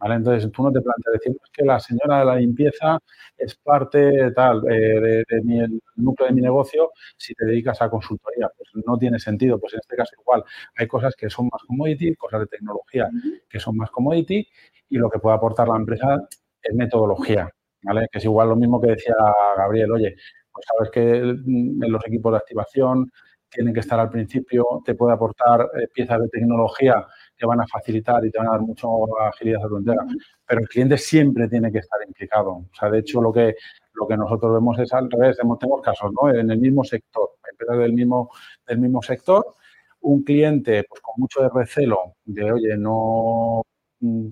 ¿Vale? 0.03 0.17
Entonces, 0.17 0.51
tú 0.51 0.65
no 0.65 0.73
te 0.73 0.81
planteas 0.81 1.13
decir 1.13 1.37
que 1.53 1.65
la 1.65 1.79
señora 1.79 2.19
de 2.19 2.25
la 2.25 2.37
limpieza 2.37 2.99
es 3.37 3.55
parte 3.55 4.33
tal 4.33 4.63
eh, 4.69 5.23
de, 5.29 5.43
mi, 5.43 5.61
el 5.61 5.81
núcleo 5.95 6.29
de 6.29 6.35
mi 6.35 6.41
negocio 6.41 6.91
si 7.17 7.35
te 7.35 7.45
dedicas 7.47 7.81
a 7.83 7.89
consultoría. 7.89 8.51
Pues 8.57 8.85
no 8.85 8.99
tiene 8.99 9.21
sentido. 9.21 9.61
Pues 9.61 9.75
en 9.75 9.81
este 9.81 9.95
caso 9.95 10.17
igual 10.21 10.43
hay 10.77 10.89
cosas 10.89 11.15
que 11.15 11.31
son 11.31 11.49
más 11.53 11.63
commodity, 11.69 12.17
cosas 12.17 12.41
de 12.41 12.47
tecnología 12.47 13.09
que 13.49 13.61
son 13.61 13.77
más 13.77 13.91
commodity 13.91 14.45
y 14.89 14.99
lo 14.99 15.09
que 15.09 15.21
puede 15.21 15.37
aportar 15.37 15.69
la 15.69 15.77
empresa 15.77 16.21
es 16.61 16.75
metodología. 16.75 17.49
¿vale? 17.83 18.09
Que 18.11 18.19
es 18.19 18.25
igual 18.25 18.49
lo 18.49 18.57
mismo 18.57 18.81
que 18.81 18.89
decía 18.89 19.15
Gabriel. 19.57 19.93
Oye, 19.93 20.17
pues 20.53 20.67
sabes 20.67 20.91
que 20.91 21.19
en 21.19 21.93
los 21.93 22.05
equipos 22.07 22.33
de 22.33 22.39
activación 22.39 23.13
tienen 23.49 23.75
que 23.75 23.81
estar 23.81 24.01
al 24.01 24.11
principio, 24.11 24.65
te 24.85 24.95
puede 24.95 25.13
aportar 25.15 25.61
eh, 25.81 25.87
piezas 25.95 26.21
de 26.23 26.29
tecnología 26.29 27.07
que 27.43 27.47
van 27.47 27.61
a 27.61 27.67
facilitar 27.67 28.25
y 28.25 28.31
te 28.31 28.39
van 28.39 28.47
a 28.47 28.51
dar 28.53 28.61
mucha 28.61 28.87
agilidad 29.29 29.65
a 29.65 29.69
tu 29.69 29.79
entrega. 29.79 30.07
Pero 30.47 30.61
el 30.61 30.69
cliente 30.69 30.97
siempre 30.97 31.49
tiene 31.49 31.73
que 31.73 31.79
estar 31.79 31.99
implicado. 32.07 32.51
O 32.51 32.71
sea, 32.79 32.89
de 32.89 33.01
hecho, 33.01 33.21
lo 33.21 33.33
que, 33.33 33.57
lo 33.95 34.07
que 34.07 34.17
nosotros 34.17 34.53
vemos 34.55 34.79
es 34.79 34.93
al 34.93 35.11
revés. 35.11 35.37
Tenemos 35.37 35.59
casos, 35.83 36.13
¿no? 36.13 36.31
En 36.31 36.49
el 36.53 36.59
mismo 36.59 36.85
sector, 36.85 37.31
empresas 37.51 37.79
del 37.79 37.95
mismo, 37.95 38.31
del 38.65 38.79
mismo 38.79 39.03
sector, 39.03 39.57
un 40.03 40.23
cliente 40.23 40.85
pues 40.89 41.01
con 41.01 41.15
mucho 41.17 41.43
de 41.43 41.49
recelo 41.53 42.15
de, 42.25 42.53
oye, 42.53 42.77
no 42.77 43.63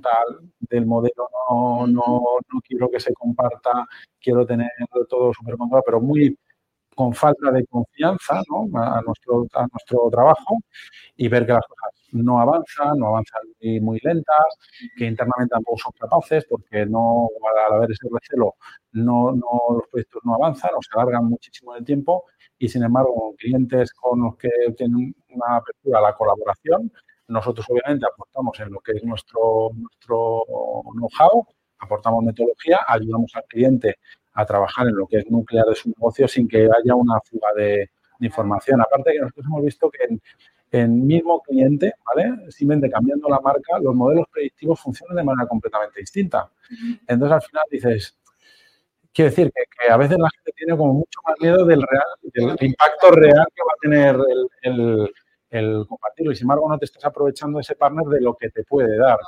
tal 0.03 0.51
del 0.59 0.87
modelo 0.87 1.29
no, 1.49 1.87
no, 1.87 2.23
no 2.53 2.61
quiero 2.67 2.91
que 2.91 2.99
se 2.99 3.13
comparta, 3.15 3.87
quiero 4.21 4.45
tener 4.45 4.71
todo 5.09 5.33
súper 5.33 5.57
controlado, 5.57 5.85
pero 5.87 6.01
muy 6.01 6.37
con 6.97 7.15
falta 7.15 7.53
de 7.53 7.65
confianza 7.67 8.41
a, 8.41 9.03
nuestro, 9.03 9.47
a 9.55 9.67
nuestro 9.69 10.09
trabajo 10.11 10.59
y 11.17 11.29
ver 11.29 11.47
que 11.47 11.53
las 11.53 11.67
cosas 11.67 12.00
no 12.13 12.41
avanzan, 12.41 12.99
no 12.99 13.09
avanzan 13.09 13.43
muy, 13.61 13.81
muy 13.81 14.01
lentas, 14.03 14.47
que 14.97 15.07
internamente 15.07 15.51
tampoco 15.51 15.79
son 15.79 15.93
capaces 15.99 16.45
porque 16.49 16.87
no, 16.87 17.29
al 17.69 17.75
haber 17.77 17.91
ese 17.93 18.09
recelo 18.13 18.55
no, 18.93 19.33
no, 19.33 19.77
los 19.77 19.89
proyectos 19.91 20.23
no 20.25 20.35
avanzan 20.35 20.71
o 20.77 20.83
se 20.83 20.91
alargan 20.95 21.27
muchísimo 21.27 21.75
el 21.77 21.85
tiempo 21.85 22.25
y 22.59 22.69
sin 22.69 22.83
embargo 22.85 23.35
clientes 23.39 23.93
con 23.93 24.23
los 24.23 24.37
que 24.37 24.51
tienen 24.77 25.15
una 25.31 25.57
apertura 25.57 25.99
a 25.99 26.03
la 26.03 26.15
colaboración, 26.15 26.93
nosotros 27.29 27.67
obviamente 27.71 28.07
aportamos 28.07 28.59
en 28.61 28.73
lo 28.73 28.81
que 28.81 28.93
es 28.93 29.05
nuestro, 29.05 29.71
nuestro 29.75 30.45
know-how, 30.95 31.47
aportamos 31.79 32.25
metodología, 32.25 32.81
ayudamos 32.87 33.35
al 33.37 33.45
cliente 33.45 33.99
a 34.35 34.45
trabajar 34.45 34.87
en 34.89 34.97
lo 34.97 35.07
que 35.07 35.19
es 35.19 35.31
nuclear 35.31 35.67
de 35.67 35.75
su 35.75 35.89
negocio 35.91 36.29
sin 36.29 36.49
que 36.49 36.65
haya 36.65 36.95
una 36.95 37.21
fuga 37.21 37.49
de, 37.57 37.91
información. 38.21 38.81
Aparte 38.81 39.13
que 39.13 39.19
nosotros 39.19 39.47
hemos 39.47 39.65
visto 39.65 39.91
que 39.91 40.05
en, 40.05 40.21
en, 40.71 41.07
mismo 41.07 41.41
cliente, 41.43 41.95
¿vale? 42.05 42.51
Simplemente 42.51 42.91
cambiando 42.91 43.29
la 43.29 43.41
marca, 43.41 43.79
los 43.81 43.95
modelos 43.95 44.27
predictivos 44.33 44.81
funcionan 44.81 45.17
de 45.17 45.25
manera 45.25 45.49
completamente 45.49 46.01
distinta. 46.01 46.51
Entonces, 47.07 47.33
al 47.33 47.43
final 47.43 47.65
dices, 47.71 48.19
quiero 49.13 49.31
decir 49.31 49.53
que, 49.53 49.91
a 49.91 49.97
veces 49.97 50.19
la 50.19 50.31
gente 50.31 50.53
tiene 50.57 50.77
como 50.77 50.95
mucho 50.95 51.21
más 51.27 51.37
miedo 51.41 51.65
del, 51.65 51.83
real, 51.83 52.05
del 52.23 52.69
impacto 52.69 53.11
real 53.11 53.47
que 53.55 53.63
va 53.63 53.73
a 53.73 53.81
tener 53.81 54.17
el, 54.63 55.11
el, 55.51 55.87
compartirlo 55.89 56.33
y 56.33 56.37
sin 56.37 56.45
embargo 56.45 56.69
no 56.69 56.79
te 56.79 56.85
estás 56.85 57.05
aprovechando 57.05 57.59
ese 57.59 57.75
partner 57.75 58.07
de 58.07 58.21
lo 58.21 58.35
que 58.37 58.51
te 58.51 58.63
puede 58.65 58.97
dar. 58.97 59.19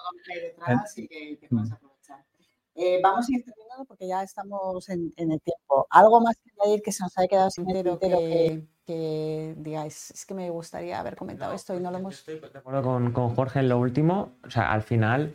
Eh, 2.74 3.00
vamos 3.02 3.28
a 3.28 3.32
ir 3.36 3.44
terminando 3.44 3.84
porque 3.84 4.06
ya 4.06 4.22
estamos 4.22 4.88
en, 4.88 5.12
el 5.16 5.40
tiempo. 5.40 5.86
¿Algo 5.90 6.20
más 6.20 6.36
que 6.36 6.50
añadir 6.62 6.82
que 6.82 6.92
se 6.92 7.02
nos 7.02 7.16
haya 7.18 7.28
quedado 7.28 7.50
sin 7.50 7.68
entero 7.68 7.98
que, 7.98 8.66
que, 8.86 9.54
digáis? 9.56 10.10
Es 10.10 10.26
que 10.26 10.34
me 10.34 10.50
gustaría 10.50 10.98
haber 10.98 11.16
comentado 11.16 11.52
esto 11.54 11.74
y 11.74 11.80
no 11.80 11.90
lo 11.90 11.98
hemos... 11.98 12.18
Estoy 12.18 12.40
de 12.40 12.58
acuerdo 12.58 12.82
con, 12.82 13.12
con, 13.12 13.34
Jorge 13.34 13.60
en 13.60 13.68
lo 13.68 13.78
último. 13.78 14.34
O 14.44 14.50
sea, 14.50 14.72
al 14.72 14.82
final, 14.82 15.34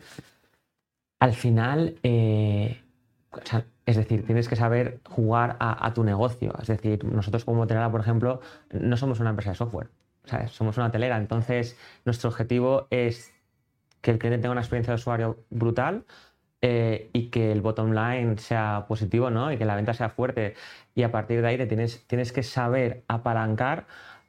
al 1.20 1.34
final, 1.34 1.98
eh, 2.02 2.80
es 3.86 3.96
decir, 3.96 4.24
tienes 4.24 4.48
que 4.48 4.56
saber 4.56 5.00
jugar 5.08 5.56
a, 5.60 5.92
tu 5.94 6.04
negocio. 6.04 6.54
Es 6.60 6.68
decir, 6.68 7.04
nosotros 7.04 7.44
como 7.44 7.66
Telera, 7.66 7.90
por 7.90 8.00
ejemplo, 8.00 8.40
no 8.70 8.96
somos 8.96 9.20
una 9.20 9.30
empresa 9.30 9.50
de 9.50 9.56
software. 9.56 9.88
Somos 10.50 10.76
una 10.76 10.90
telera. 10.90 11.16
Entonces, 11.16 11.76
nuestro 12.04 12.30
objetivo 12.30 12.86
es 12.90 13.32
que 14.00 14.10
el 14.10 14.18
cliente 14.18 14.38
tenga 14.38 14.52
una 14.52 14.60
experiencia 14.60 14.92
de 14.92 14.96
usuario 14.96 15.44
brutal, 15.50 16.04
eh, 16.60 17.10
y 17.12 17.30
que 17.30 17.52
el 17.52 17.60
bottom 17.60 17.92
line 17.92 18.38
sea 18.38 18.86
positivo, 18.88 19.30
¿no? 19.30 19.52
Y 19.52 19.58
que 19.58 19.64
la 19.64 19.76
venta 19.76 19.94
sea 19.94 20.08
fuerte. 20.08 20.54
Y 20.94 21.02
a 21.04 21.12
partir 21.12 21.40
de 21.40 21.48
ahí 21.48 21.68
tienes, 21.68 22.04
tienes 22.06 22.32
que 22.32 22.42
saber 22.42 23.04
apalancar 23.08 23.86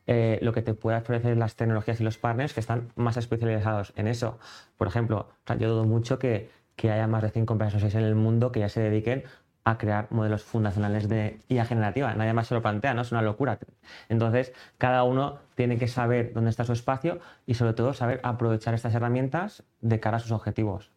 eh, 0.08 0.40
lo 0.42 0.54
que 0.54 0.62
te 0.62 0.74
pueda 0.74 1.00
ofrecer 1.00 1.38
las 1.38 1.56
tecnologías 1.56 2.02
y 2.02 2.04
los 2.04 2.18
partners 2.18 2.54
que 2.54 2.60
están 2.60 2.92
más 2.96 3.18
especializados 3.18 3.94
en 3.96 4.08
eso. 4.08 4.40
Por 4.78 4.88
ejemplo, 4.88 5.30
yo 5.60 5.70
dudo 5.70 5.86
mucho 5.86 6.20
que, 6.20 6.50
que 6.76 6.92
haya 6.92 7.08
más 7.08 7.24
de 7.24 7.30
5 7.32 7.54
empresas 7.54 7.76
o 7.76 7.80
6 7.80 7.96
en 7.96 8.04
el 8.04 8.16
mundo 8.16 8.52
que 8.52 8.60
ya 8.60 8.70
se 8.70 8.82
dediquen 8.82 9.24
a 9.66 9.78
crear 9.78 10.08
modelos 10.12 10.44
fundacionales 10.44 11.10
de 11.10 11.40
IA 11.48 11.66
generativa. 11.66 12.14
Nadie 12.16 12.34
más 12.34 12.48
se 12.48 12.56
lo 12.56 12.62
plantea, 12.62 12.94
¿no? 12.94 13.02
Es 13.02 13.12
una 13.12 13.22
locura. 13.22 13.60
Entonces, 14.08 14.54
cada 14.78 15.04
uno 15.04 15.40
tiene 15.56 15.78
que 15.78 15.88
saber 15.88 16.34
dónde 16.34 16.50
está 16.50 16.64
su 16.64 16.74
espacio 16.74 17.20
y 17.46 17.56
sobre 17.56 17.74
todo 17.74 17.94
saber 17.94 18.20
aprovechar 18.24 18.74
estas 18.74 18.96
herramientas 18.96 19.64
de 19.82 20.00
cara 20.00 20.18
a 20.18 20.20
sus 20.20 20.32
objetivos 20.32 20.92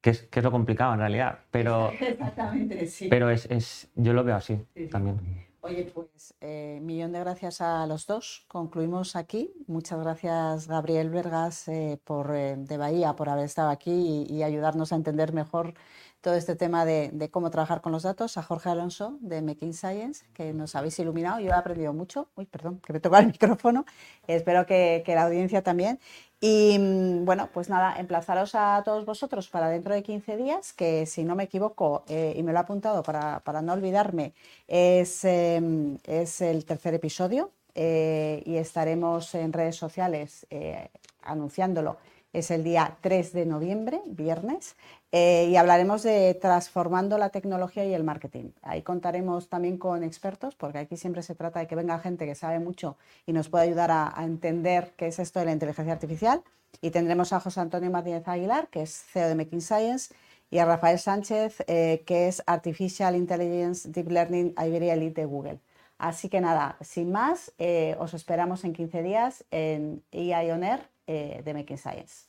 que 0.00 0.10
es, 0.10 0.22
que 0.22 0.40
es 0.40 0.44
lo 0.44 0.50
complicado 0.50 0.92
en 0.94 1.00
realidad, 1.00 1.40
pero, 1.50 1.90
Exactamente, 2.00 2.86
sí. 2.86 3.08
pero 3.08 3.30
es, 3.30 3.46
es 3.46 3.90
yo 3.94 4.12
lo 4.12 4.24
veo 4.24 4.36
así 4.36 4.58
también. 4.90 5.48
Oye, 5.60 5.90
pues 5.92 6.34
eh, 6.40 6.78
millón 6.82 7.12
de 7.12 7.18
gracias 7.18 7.60
a 7.60 7.84
los 7.86 8.06
dos. 8.06 8.44
Concluimos 8.46 9.16
aquí 9.16 9.52
Muchas 9.66 9.98
gracias, 10.00 10.68
Gabriel 10.68 11.10
Vergas, 11.10 11.66
eh, 11.68 12.00
por, 12.04 12.34
eh, 12.34 12.54
de 12.56 12.76
Bahía, 12.78 13.14
por 13.14 13.28
haber 13.28 13.44
estado 13.44 13.68
aquí 13.68 14.24
y, 14.30 14.42
ayudarnos 14.42 14.92
a 14.92 14.96
entender 14.96 15.32
mejor 15.32 15.74
todo 16.20 16.34
este 16.34 16.56
tema 16.56 16.84
de, 16.84 17.28
cómo 17.30 17.50
trabajar 17.50 17.80
con 17.80 17.92
los 17.92 18.04
datos. 18.04 18.38
A 18.38 18.42
Jorge 18.42 18.70
Alonso, 18.70 19.18
de 19.20 19.42
Making 19.42 19.74
Science, 19.74 20.24
que 20.32 20.52
nos 20.54 20.74
habéis 20.74 20.98
iluminado. 21.00 21.40
Yo 21.40 21.50
he 21.50 21.52
aprendido 21.52 21.92
mucho. 21.92 22.28
Uy, 22.36 22.46
perdón, 22.46 22.80
que 22.80 22.92
me 22.92 23.00
toca 23.00 23.18
el 23.18 23.26
micrófono. 23.26 23.84
Espero 24.26 24.64
que, 24.64 25.02
la 25.06 25.24
audiencia 25.24 25.62
también. 25.62 25.98
Y 26.40 26.78
mm, 26.78 27.24
bueno, 27.24 27.48
pues 27.52 27.68
nada, 27.68 27.96
emplazaros 27.98 28.54
a 28.54 28.82
todos 28.84 29.04
vosotros 29.04 29.48
para 29.48 29.68
dentro 29.68 29.94
de 29.94 30.02
15 30.02 30.36
días, 30.36 30.72
que 30.72 31.06
si 31.06 31.24
no 31.24 31.34
me 31.34 31.44
equivoco, 31.44 32.04
y 32.08 32.42
me 32.42 32.52
lo 32.52 32.58
he 32.58 32.62
apuntado 32.62 33.02
para, 33.02 33.40
para 33.40 33.62
no 33.62 33.72
olvidarme, 33.72 34.34
es, 34.68 35.24
em, 35.24 35.98
es 36.04 36.40
el 36.40 36.64
tercer 36.64 36.94
episodio 36.94 37.50
eh, 37.80 38.42
y 38.44 38.56
estaremos 38.56 39.36
en 39.36 39.52
redes 39.52 39.76
sociales 39.76 40.48
eh, 40.50 40.88
anunciándolo. 41.22 41.96
Es 42.32 42.50
el 42.50 42.64
día 42.64 42.96
3 43.02 43.32
de 43.32 43.46
noviembre, 43.46 44.00
viernes, 44.06 44.74
eh, 45.12 45.48
y 45.50 45.56
hablaremos 45.56 46.02
de 46.02 46.34
transformando 46.34 47.18
la 47.18 47.30
tecnología 47.30 47.84
y 47.84 47.94
el 47.94 48.04
marketing. 48.04 48.50
Ahí 48.62 48.82
contaremos 48.82 49.48
también 49.48 49.78
con 49.78 50.02
expertos, 50.04 50.54
porque 50.54 50.78
aquí 50.78 50.96
siempre 50.96 51.22
se 51.22 51.34
trata 51.34 51.60
de 51.60 51.66
que 51.66 51.74
venga 51.74 51.98
gente 51.98 52.26
que 52.26 52.34
sabe 52.34 52.58
mucho 52.58 52.96
y 53.26 53.32
nos 53.32 53.48
pueda 53.48 53.64
ayudar 53.64 53.90
a, 53.90 54.14
entender 54.18 54.92
qué 54.96 55.06
es 55.08 55.18
esto 55.18 55.38
de 55.40 55.46
la 55.46 55.52
inteligencia 55.52 55.92
artificial. 55.92 56.42
Y 56.80 56.90
tendremos 56.90 57.32
a 57.32 57.40
José 57.40 57.60
Antonio 57.60 57.90
Martínez 57.90 58.28
Aguilar, 58.28 58.68
que 58.68 58.82
es 58.82 59.02
CEO 59.12 59.28
de 59.28 59.34
Making 59.34 59.62
Science, 59.62 60.14
y 60.50 60.58
a 60.58 60.64
Rafael 60.64 60.98
Sánchez, 60.98 61.58
que 61.66 62.28
es 62.28 62.42
Artificial 62.46 63.16
Intelligence 63.16 63.88
Deep 63.90 64.10
Learning 64.10 64.54
Iberia 64.58 64.94
Elite 64.94 65.22
de 65.22 65.26
Google. 65.26 65.60
Así 65.98 66.28
que 66.28 66.40
nada, 66.40 66.76
sin 66.80 67.10
más, 67.10 67.52
eh, 67.58 67.96
os 67.98 68.14
esperamos 68.14 68.64
en 68.64 68.72
15 68.72 69.02
días 69.02 69.44
en 69.50 70.04
EI 70.12 70.50
On 70.52 70.62
Air 70.62 70.88
eh, 71.08 71.42
de 71.44 71.54
Making 71.54 71.78
Science. 71.78 72.28